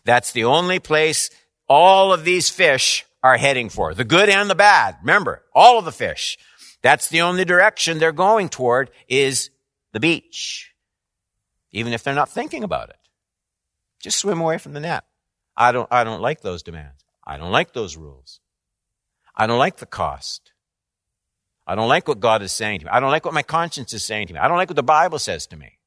That's 0.06 0.32
the 0.32 0.46
only 0.46 0.80
place 0.80 1.30
all 1.68 2.14
of 2.14 2.24
these 2.24 2.50
fish 2.50 3.06
are 3.22 3.36
heading 3.36 3.68
for. 3.68 3.94
The 3.94 4.06
good 4.06 4.30
and 4.30 4.50
the 4.50 4.56
bad. 4.56 4.96
Remember, 5.02 5.44
all 5.54 5.78
of 5.78 5.84
the 5.84 5.92
fish. 5.92 6.38
That's 6.82 7.10
the 7.10 7.20
only 7.20 7.44
direction 7.44 8.00
they're 8.00 8.14
going 8.14 8.48
toward 8.48 8.92
is 9.10 9.50
the 9.92 10.00
beach. 10.00 10.73
Even 11.74 11.92
if 11.92 12.04
they're 12.04 12.14
not 12.14 12.30
thinking 12.30 12.64
about 12.64 12.90
it. 12.90 12.98
Just 14.02 14.20
swim 14.20 14.40
away 14.40 14.58
from 14.58 14.74
the 14.74 14.80
net. 14.80 15.04
I 15.58 15.72
don't, 15.72 15.88
I 15.92 16.04
don't 16.04 16.22
like 16.22 16.42
those 16.42 16.64
demands. 16.64 17.04
I 17.26 17.38
don't 17.38 17.52
like 17.52 17.74
those 17.74 17.98
rules. 17.98 18.40
I 19.36 19.48
don't 19.48 19.60
like 19.60 19.78
the 19.78 19.86
cost. 19.86 20.54
I 21.66 21.76
don't 21.76 21.88
like 21.88 22.08
what 22.08 22.20
God 22.20 22.42
is 22.42 22.52
saying 22.52 22.80
to 22.80 22.86
me. 22.86 22.92
I 22.92 23.00
don't 23.00 23.12
like 23.12 23.26
what 23.26 23.34
my 23.34 23.44
conscience 23.44 23.94
is 23.94 24.04
saying 24.04 24.28
to 24.28 24.34
me. 24.34 24.40
I 24.40 24.48
don't 24.48 24.58
like 24.58 24.70
what 24.70 24.76
the 24.76 24.84
Bible 24.84 25.20
says 25.20 25.48
to 25.48 25.58
me. 25.58 25.80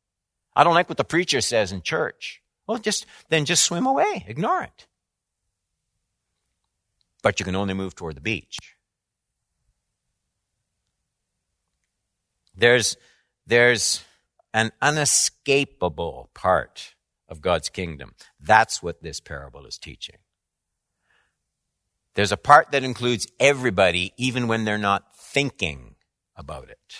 I 0.55 0.65
don't 0.65 0.75
like 0.75 0.89
what 0.89 0.97
the 0.97 1.05
preacher 1.05 1.41
says 1.41 1.71
in 1.71 1.83
church. 1.83 2.43
Well, 2.67 2.79
just, 2.79 3.07
then 3.29 3.45
just 3.45 3.63
swim 3.63 3.87
away. 3.87 4.25
Ignore 4.27 4.63
it. 4.63 4.87
But 7.23 7.39
you 7.39 7.45
can 7.45 7.55
only 7.55 7.75
move 7.75 7.95
toward 7.95 8.17
the 8.17 8.23
beach. 8.23 8.59
There's, 12.57 12.97
there's 13.47 14.03
an 14.57 14.73
unescapable 14.81 16.31
part 16.33 16.95
of 17.29 17.43
God's 17.43 17.69
kingdom. 17.69 18.15
That's 18.41 18.83
what 18.83 19.03
this 19.03 19.21
parable 19.21 19.67
is 19.67 19.77
teaching. 19.77 20.17
There's 22.15 22.33
a 22.33 22.39
part 22.39 22.71
that 22.71 22.83
includes 22.83 23.27
everybody, 23.39 24.15
even 24.17 24.49
when 24.49 24.65
they're 24.65 24.79
not 24.79 25.15
thinking 25.15 25.97
about 26.35 26.71
it. 26.71 26.97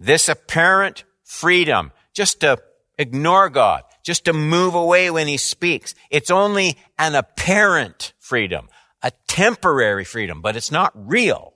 This 0.00 0.28
apparent 0.28 1.04
freedom, 1.22 1.92
just 2.12 2.40
to 2.40 2.58
ignore 2.98 3.48
God, 3.48 3.84
just 4.02 4.24
to 4.24 4.32
move 4.32 4.74
away 4.74 5.08
when 5.08 5.28
He 5.28 5.36
speaks, 5.36 5.94
it's 6.10 6.32
only 6.32 6.76
an 6.98 7.14
apparent 7.14 8.12
freedom, 8.18 8.68
a 9.04 9.12
temporary 9.28 10.04
freedom, 10.04 10.42
but 10.42 10.56
it's 10.56 10.72
not 10.72 10.90
real. 10.96 11.54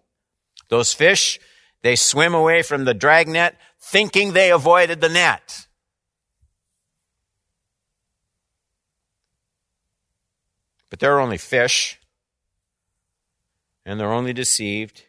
Those 0.69 0.93
fish, 0.93 1.41
they 1.83 1.97
swim 1.97 2.35
away 2.35 2.63
from 2.63 2.85
the 2.85 2.95
dragnet 2.95 3.57
thinking 3.81 4.33
they 4.33 4.51
avoided 4.51 5.01
the 5.01 5.09
net. 5.09 5.67
But 10.91 11.01
they're 11.01 11.21
only 11.21 11.39
fish, 11.39 12.01
and 13.85 14.01
they're 14.01 14.13
only 14.13 14.33
deceived. 14.33 15.05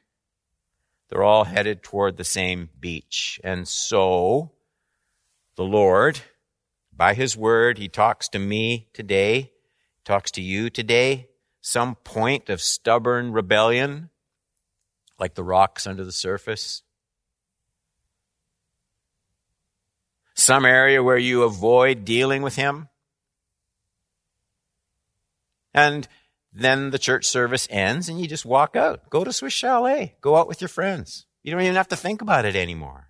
They're 1.09 1.23
all 1.23 1.45
headed 1.45 1.81
toward 1.81 2.17
the 2.17 2.23
same 2.23 2.69
beach. 2.79 3.39
And 3.43 3.67
so, 3.67 4.51
the 5.55 5.63
Lord, 5.63 6.21
by 6.95 7.13
His 7.13 7.35
Word, 7.35 7.77
He 7.77 7.87
talks 7.87 8.27
to 8.29 8.39
me 8.39 8.89
today, 8.93 9.51
talks 10.03 10.31
to 10.31 10.41
you 10.41 10.69
today, 10.69 11.29
some 11.61 11.95
point 11.95 12.49
of 12.49 12.61
stubborn 12.61 13.31
rebellion, 13.31 14.09
like 15.19 15.35
the 15.35 15.43
rocks 15.43 15.85
under 15.85 16.03
the 16.03 16.11
surface. 16.11 16.83
Some 20.33 20.65
area 20.65 21.03
where 21.03 21.17
you 21.17 21.43
avoid 21.43 22.05
dealing 22.05 22.41
with 22.41 22.55
Him. 22.55 22.87
And 25.73 26.07
then 26.51 26.89
the 26.89 26.99
church 26.99 27.25
service 27.25 27.67
ends 27.69 28.09
and 28.09 28.19
you 28.19 28.27
just 28.27 28.45
walk 28.45 28.75
out. 28.75 29.09
Go 29.09 29.23
to 29.23 29.33
Swiss 29.33 29.53
Chalet. 29.53 30.15
Go 30.21 30.35
out 30.35 30.47
with 30.47 30.61
your 30.61 30.69
friends. 30.69 31.25
You 31.43 31.51
don't 31.51 31.61
even 31.61 31.75
have 31.75 31.87
to 31.89 31.95
think 31.95 32.21
about 32.21 32.45
it 32.45 32.55
anymore. 32.55 33.09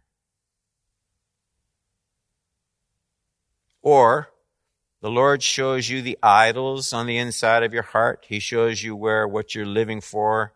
Or 3.81 4.29
the 5.01 5.09
Lord 5.09 5.41
shows 5.41 5.89
you 5.89 6.01
the 6.01 6.17
idols 6.21 6.91
on 6.91 7.07
the 7.07 7.17
inside 7.17 7.63
of 7.63 7.73
your 7.73 7.83
heart. 7.83 8.25
He 8.27 8.39
shows 8.39 8.83
you 8.83 8.95
where 8.95 9.27
what 9.27 9.55
you're 9.55 9.65
living 9.65 10.01
for, 10.01 10.53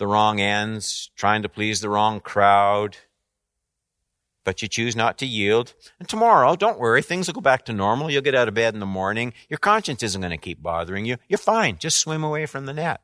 the 0.00 0.06
wrong 0.06 0.40
ends, 0.40 1.10
trying 1.14 1.42
to 1.42 1.48
please 1.48 1.82
the 1.82 1.90
wrong 1.90 2.20
crowd, 2.20 2.96
but 4.44 4.62
you 4.62 4.66
choose 4.66 4.96
not 4.96 5.18
to 5.18 5.26
yield. 5.26 5.74
And 5.98 6.08
tomorrow, 6.08 6.56
don't 6.56 6.80
worry, 6.80 7.02
things 7.02 7.26
will 7.26 7.34
go 7.34 7.42
back 7.42 7.66
to 7.66 7.74
normal. 7.74 8.10
You'll 8.10 8.22
get 8.22 8.34
out 8.34 8.48
of 8.48 8.54
bed 8.54 8.72
in 8.72 8.80
the 8.80 8.86
morning. 8.86 9.34
Your 9.50 9.58
conscience 9.58 10.02
isn't 10.02 10.22
going 10.22 10.30
to 10.30 10.38
keep 10.38 10.62
bothering 10.62 11.04
you. 11.04 11.18
You're 11.28 11.36
fine. 11.36 11.76
Just 11.78 11.98
swim 11.98 12.24
away 12.24 12.46
from 12.46 12.64
the 12.64 12.72
net. 12.72 13.02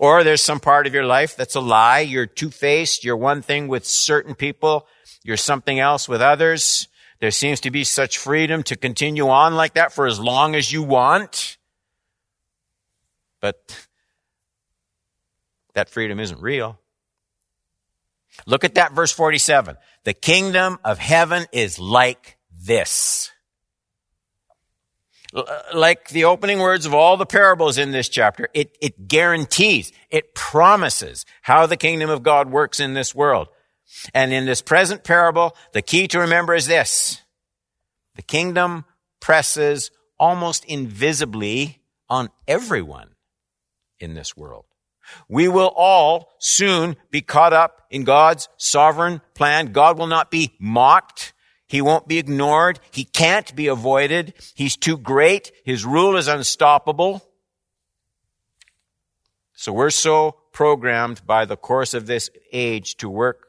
Or 0.00 0.24
there's 0.24 0.42
some 0.42 0.58
part 0.58 0.88
of 0.88 0.92
your 0.92 1.06
life 1.06 1.36
that's 1.36 1.54
a 1.54 1.60
lie. 1.60 2.00
You're 2.00 2.26
two-faced. 2.26 3.04
You're 3.04 3.16
one 3.16 3.40
thing 3.40 3.68
with 3.68 3.86
certain 3.86 4.34
people. 4.34 4.88
You're 5.22 5.36
something 5.36 5.78
else 5.78 6.08
with 6.08 6.20
others. 6.20 6.88
There 7.20 7.30
seems 7.30 7.60
to 7.60 7.70
be 7.70 7.84
such 7.84 8.18
freedom 8.18 8.64
to 8.64 8.76
continue 8.76 9.28
on 9.28 9.54
like 9.54 9.74
that 9.74 9.92
for 9.92 10.08
as 10.08 10.18
long 10.18 10.56
as 10.56 10.72
you 10.72 10.82
want. 10.82 11.58
But 13.40 13.87
that 15.78 15.88
freedom 15.88 16.18
isn't 16.18 16.42
real. 16.42 16.76
Look 18.46 18.64
at 18.64 18.74
that 18.74 18.92
verse 18.92 19.12
47. 19.12 19.76
The 20.02 20.12
kingdom 20.12 20.80
of 20.84 20.98
heaven 20.98 21.46
is 21.52 21.78
like 21.78 22.36
this. 22.52 23.30
Uh, 25.32 25.44
like 25.72 26.08
the 26.08 26.24
opening 26.24 26.58
words 26.58 26.84
of 26.84 26.94
all 26.94 27.16
the 27.16 27.26
parables 27.26 27.78
in 27.78 27.92
this 27.92 28.08
chapter, 28.08 28.48
it, 28.54 28.76
it 28.80 29.06
guarantees, 29.06 29.92
it 30.10 30.34
promises 30.34 31.24
how 31.42 31.66
the 31.66 31.76
kingdom 31.76 32.10
of 32.10 32.24
God 32.24 32.50
works 32.50 32.80
in 32.80 32.94
this 32.94 33.14
world. 33.14 33.46
And 34.12 34.32
in 34.32 34.46
this 34.46 34.62
present 34.62 35.04
parable, 35.04 35.54
the 35.72 35.82
key 35.82 36.08
to 36.08 36.18
remember 36.18 36.56
is 36.56 36.66
this. 36.66 37.22
The 38.16 38.22
kingdom 38.22 38.84
presses 39.20 39.92
almost 40.18 40.64
invisibly 40.64 41.82
on 42.08 42.30
everyone 42.48 43.10
in 44.00 44.14
this 44.14 44.36
world. 44.36 44.64
We 45.28 45.48
will 45.48 45.72
all 45.76 46.34
soon 46.38 46.96
be 47.10 47.20
caught 47.20 47.52
up 47.52 47.82
in 47.90 48.04
God's 48.04 48.48
sovereign 48.56 49.20
plan. 49.34 49.72
God 49.72 49.98
will 49.98 50.06
not 50.06 50.30
be 50.30 50.54
mocked. 50.58 51.32
He 51.66 51.80
won't 51.82 52.08
be 52.08 52.18
ignored. 52.18 52.80
He 52.90 53.04
can't 53.04 53.54
be 53.54 53.66
avoided. 53.66 54.34
He's 54.54 54.76
too 54.76 54.96
great. 54.96 55.52
His 55.64 55.84
rule 55.84 56.16
is 56.16 56.28
unstoppable. 56.28 57.22
So 59.54 59.72
we're 59.72 59.90
so 59.90 60.36
programmed 60.52 61.26
by 61.26 61.44
the 61.44 61.56
course 61.56 61.94
of 61.94 62.06
this 62.06 62.30
age 62.52 62.96
to 62.98 63.08
work 63.08 63.48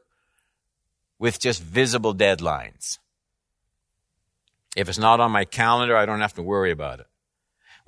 with 1.19 1.39
just 1.39 1.61
visible 1.61 2.15
deadlines. 2.15 2.97
If 4.75 4.89
it's 4.89 4.97
not 4.97 5.19
on 5.19 5.31
my 5.31 5.45
calendar, 5.45 5.95
I 5.95 6.05
don't 6.05 6.21
have 6.21 6.33
to 6.35 6.43
worry 6.43 6.71
about 6.71 6.99
it. 6.99 7.07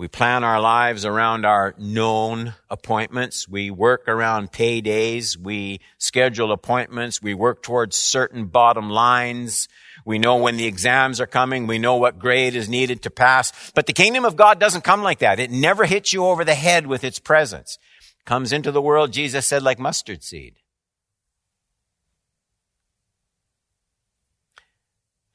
We 0.02 0.08
plan 0.08 0.44
our 0.44 0.60
lives 0.60 1.06
around 1.06 1.46
our 1.46 1.76
known 1.78 2.56
appointments. 2.72 3.48
We 3.48 3.70
work 3.70 4.08
around 4.08 4.52
paydays. 4.52 5.38
We 5.38 5.80
schedule 6.00 6.52
appointments. 6.52 7.22
We 7.22 7.36
work 7.36 7.62
towards 7.62 7.98
certain 7.98 8.46
bottom 8.46 8.90
lines. 8.90 9.68
We 10.04 10.18
know 10.18 10.38
when 10.38 10.58
the 10.58 10.66
exams 10.66 11.22
are 11.22 11.28
coming. 11.28 11.68
We 11.68 11.78
know 11.78 11.98
what 11.98 12.18
grade 12.18 12.56
is 12.56 12.68
needed 12.68 13.04
to 13.04 13.12
pass. 13.12 13.54
But 13.76 13.86
the 13.86 13.94
kingdom 13.94 14.26
of 14.26 14.36
God 14.36 14.60
doesn't 14.60 14.84
come 14.84 15.04
like 15.04 15.20
that. 15.20 15.40
It 15.40 15.52
never 15.52 15.86
hits 15.86 16.12
you 16.12 16.26
over 16.26 16.44
the 16.44 16.56
head 16.56 16.88
with 16.88 17.04
its 17.04 17.20
presence. 17.20 17.78
Comes 18.26 18.52
into 18.52 18.72
the 18.72 18.82
world, 18.82 19.14
Jesus 19.14 19.46
said, 19.46 19.62
like 19.62 19.78
mustard 19.78 20.24
seed. 20.24 20.56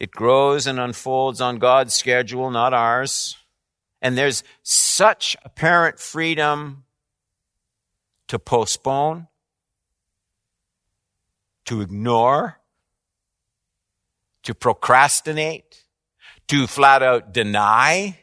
It 0.00 0.10
grows 0.10 0.66
and 0.66 0.80
unfolds 0.80 1.40
on 1.40 1.60
God's 1.60 1.94
schedule, 1.94 2.50
not 2.50 2.74
ours. 2.74 3.36
And 4.02 4.16
there's 4.16 4.44
such 4.62 5.36
apparent 5.44 5.98
freedom 5.98 6.84
to 8.28 8.38
postpone 8.38 9.28
to 11.66 11.80
ignore, 11.80 12.58
to 14.44 14.54
procrastinate, 14.54 15.84
to 16.48 16.66
flat 16.66 17.02
out 17.02 17.32
deny, 17.32 18.18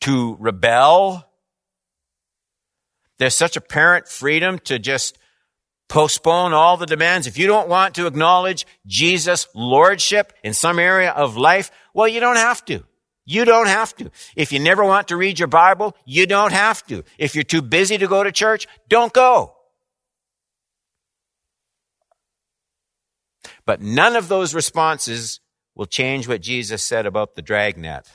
to 0.00 0.36
rebel. 0.40 1.28
There's 3.18 3.34
such 3.34 3.56
apparent 3.56 4.08
freedom 4.08 4.58
to 4.60 4.78
just 4.78 5.18
postpone 5.88 6.52
all 6.52 6.76
the 6.76 6.86
demands. 6.86 7.26
If 7.26 7.36
you 7.36 7.48
don't 7.48 7.68
want 7.68 7.96
to 7.96 8.06
acknowledge 8.06 8.66
Jesus' 8.86 9.48
lordship 9.54 10.32
in 10.44 10.54
some 10.54 10.78
area 10.78 11.10
of 11.10 11.36
life, 11.36 11.70
well, 11.92 12.08
you 12.08 12.20
don't 12.20 12.36
have 12.36 12.64
to. 12.66 12.84
You 13.30 13.44
don't 13.44 13.68
have 13.68 13.94
to. 13.98 14.10
If 14.34 14.50
you 14.50 14.58
never 14.58 14.84
want 14.84 15.06
to 15.08 15.16
read 15.16 15.38
your 15.38 15.46
Bible, 15.46 15.96
you 16.04 16.26
don't 16.26 16.50
have 16.52 16.84
to. 16.88 17.04
If 17.16 17.36
you're 17.36 17.44
too 17.44 17.62
busy 17.62 17.96
to 17.96 18.08
go 18.08 18.24
to 18.24 18.32
church, 18.32 18.66
don't 18.88 19.12
go. 19.12 19.54
But 23.64 23.80
none 23.80 24.16
of 24.16 24.26
those 24.26 24.52
responses 24.52 25.38
will 25.76 25.86
change 25.86 26.26
what 26.26 26.40
Jesus 26.40 26.82
said 26.82 27.06
about 27.06 27.36
the 27.36 27.42
dragnet. 27.42 28.08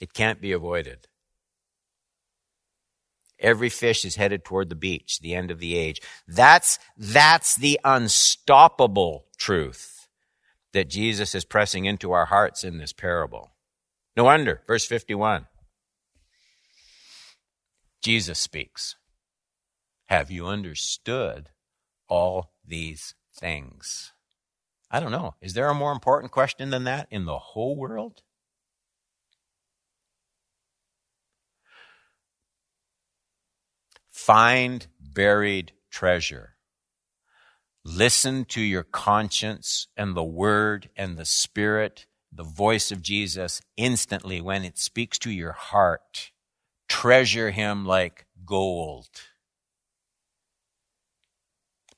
It 0.00 0.14
can't 0.14 0.40
be 0.40 0.52
avoided. 0.52 1.06
Every 3.38 3.68
fish 3.68 4.06
is 4.06 4.16
headed 4.16 4.42
toward 4.42 4.70
the 4.70 4.74
beach, 4.74 5.20
the 5.20 5.34
end 5.34 5.50
of 5.50 5.58
the 5.58 5.76
age. 5.76 6.00
That's, 6.26 6.78
that's 6.96 7.56
the 7.56 7.78
unstoppable 7.84 9.26
truth 9.36 9.97
that 10.72 10.88
Jesus 10.88 11.34
is 11.34 11.44
pressing 11.44 11.84
into 11.84 12.12
our 12.12 12.26
hearts 12.26 12.64
in 12.64 12.78
this 12.78 12.92
parable. 12.92 13.50
No 14.16 14.24
wonder, 14.24 14.62
verse 14.66 14.84
51. 14.84 15.46
Jesus 18.02 18.38
speaks. 18.38 18.96
Have 20.06 20.30
you 20.30 20.46
understood 20.46 21.50
all 22.08 22.52
these 22.64 23.14
things? 23.34 24.12
I 24.90 25.00
don't 25.00 25.12
know. 25.12 25.34
Is 25.40 25.54
there 25.54 25.68
a 25.68 25.74
more 25.74 25.92
important 25.92 26.32
question 26.32 26.70
than 26.70 26.84
that 26.84 27.08
in 27.10 27.26
the 27.26 27.38
whole 27.38 27.76
world? 27.76 28.22
Find 34.08 34.86
buried 35.00 35.72
treasure. 35.90 36.54
Listen 37.88 38.44
to 38.44 38.60
your 38.60 38.82
conscience 38.82 39.88
and 39.96 40.14
the 40.14 40.22
word 40.22 40.90
and 40.94 41.16
the 41.16 41.24
spirit, 41.24 42.04
the 42.30 42.44
voice 42.44 42.92
of 42.92 43.00
Jesus 43.00 43.62
instantly 43.78 44.42
when 44.42 44.62
it 44.62 44.76
speaks 44.76 45.18
to 45.20 45.30
your 45.30 45.52
heart. 45.52 46.30
Treasure 46.86 47.50
him 47.50 47.86
like 47.86 48.26
gold. 48.44 49.08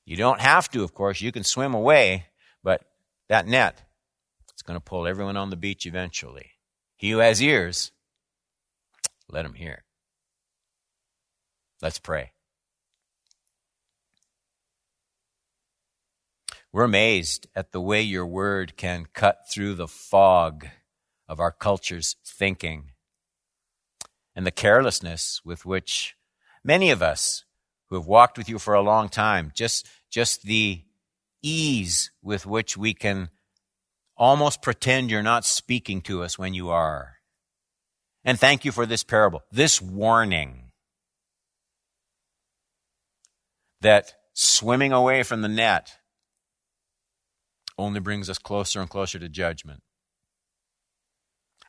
You 0.06 0.16
don't 0.16 0.40
have 0.40 0.70
to, 0.70 0.84
of 0.84 0.94
course. 0.94 1.20
You 1.20 1.32
can 1.32 1.42
swim 1.42 1.74
away, 1.74 2.26
but 2.62 2.84
that 3.28 3.48
net, 3.48 3.82
it's 4.52 4.62
going 4.62 4.78
to 4.78 4.84
pull 4.84 5.08
everyone 5.08 5.36
on 5.36 5.50
the 5.50 5.56
beach 5.56 5.86
eventually. 5.86 6.52
He 6.96 7.10
who 7.10 7.18
has 7.18 7.42
ears, 7.42 7.90
let 9.28 9.44
him 9.44 9.54
hear. 9.54 9.82
Let's 11.82 11.98
pray. 11.98 12.30
We're 16.72 16.84
amazed 16.84 17.48
at 17.56 17.72
the 17.72 17.80
way 17.80 18.00
your 18.00 18.26
word 18.26 18.76
can 18.76 19.06
cut 19.12 19.50
through 19.52 19.74
the 19.74 19.88
fog 19.88 20.68
of 21.28 21.40
our 21.40 21.50
culture's 21.50 22.14
thinking 22.24 22.92
and 24.36 24.46
the 24.46 24.52
carelessness 24.52 25.40
with 25.44 25.66
which 25.66 26.14
many 26.62 26.90
of 26.90 27.02
us 27.02 27.44
who 27.88 27.96
have 27.96 28.06
walked 28.06 28.38
with 28.38 28.48
you 28.48 28.60
for 28.60 28.74
a 28.74 28.82
long 28.82 29.08
time, 29.08 29.50
just, 29.52 29.88
just 30.10 30.42
the 30.42 30.84
ease 31.42 32.12
with 32.22 32.46
which 32.46 32.76
we 32.76 32.94
can 32.94 33.30
almost 34.16 34.62
pretend 34.62 35.10
you're 35.10 35.22
not 35.24 35.44
speaking 35.44 36.00
to 36.02 36.22
us 36.22 36.38
when 36.38 36.54
you 36.54 36.70
are. 36.70 37.16
And 38.24 38.38
thank 38.38 38.64
you 38.64 38.70
for 38.70 38.86
this 38.86 39.02
parable, 39.02 39.42
this 39.50 39.82
warning 39.82 40.70
that 43.80 44.14
swimming 44.34 44.92
away 44.92 45.22
from 45.24 45.42
the 45.42 45.48
net 45.48 45.96
only 47.80 48.00
brings 48.00 48.30
us 48.30 48.38
closer 48.38 48.80
and 48.80 48.90
closer 48.90 49.18
to 49.18 49.28
judgment. 49.28 49.82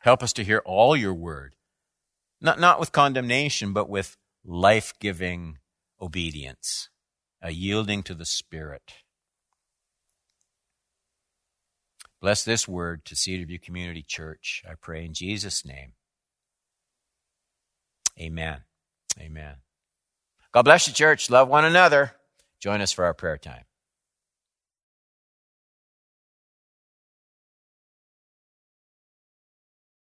Help 0.02 0.22
us 0.22 0.32
to 0.34 0.44
hear 0.44 0.62
all 0.64 0.96
your 0.96 1.14
word, 1.14 1.54
not, 2.40 2.58
not 2.58 2.80
with 2.80 2.92
condemnation, 2.92 3.72
but 3.72 3.88
with 3.88 4.16
life 4.44 4.92
giving 5.00 5.58
obedience, 6.00 6.88
a 7.40 7.52
yielding 7.52 8.02
to 8.02 8.14
the 8.14 8.24
Spirit. 8.24 8.94
Bless 12.20 12.44
this 12.44 12.68
word 12.68 13.04
to 13.04 13.16
of 13.42 13.62
Community 13.62 14.04
Church. 14.06 14.62
I 14.68 14.74
pray 14.80 15.04
in 15.04 15.14
Jesus' 15.14 15.64
name. 15.64 15.94
Amen. 18.20 18.58
Amen. 19.18 19.56
God 20.52 20.62
bless 20.62 20.86
you, 20.86 20.92
church. 20.92 21.30
Love 21.30 21.48
one 21.48 21.64
another. 21.64 22.12
Join 22.60 22.80
us 22.80 22.92
for 22.92 23.04
our 23.04 23.14
prayer 23.14 23.38
time. 23.38 23.64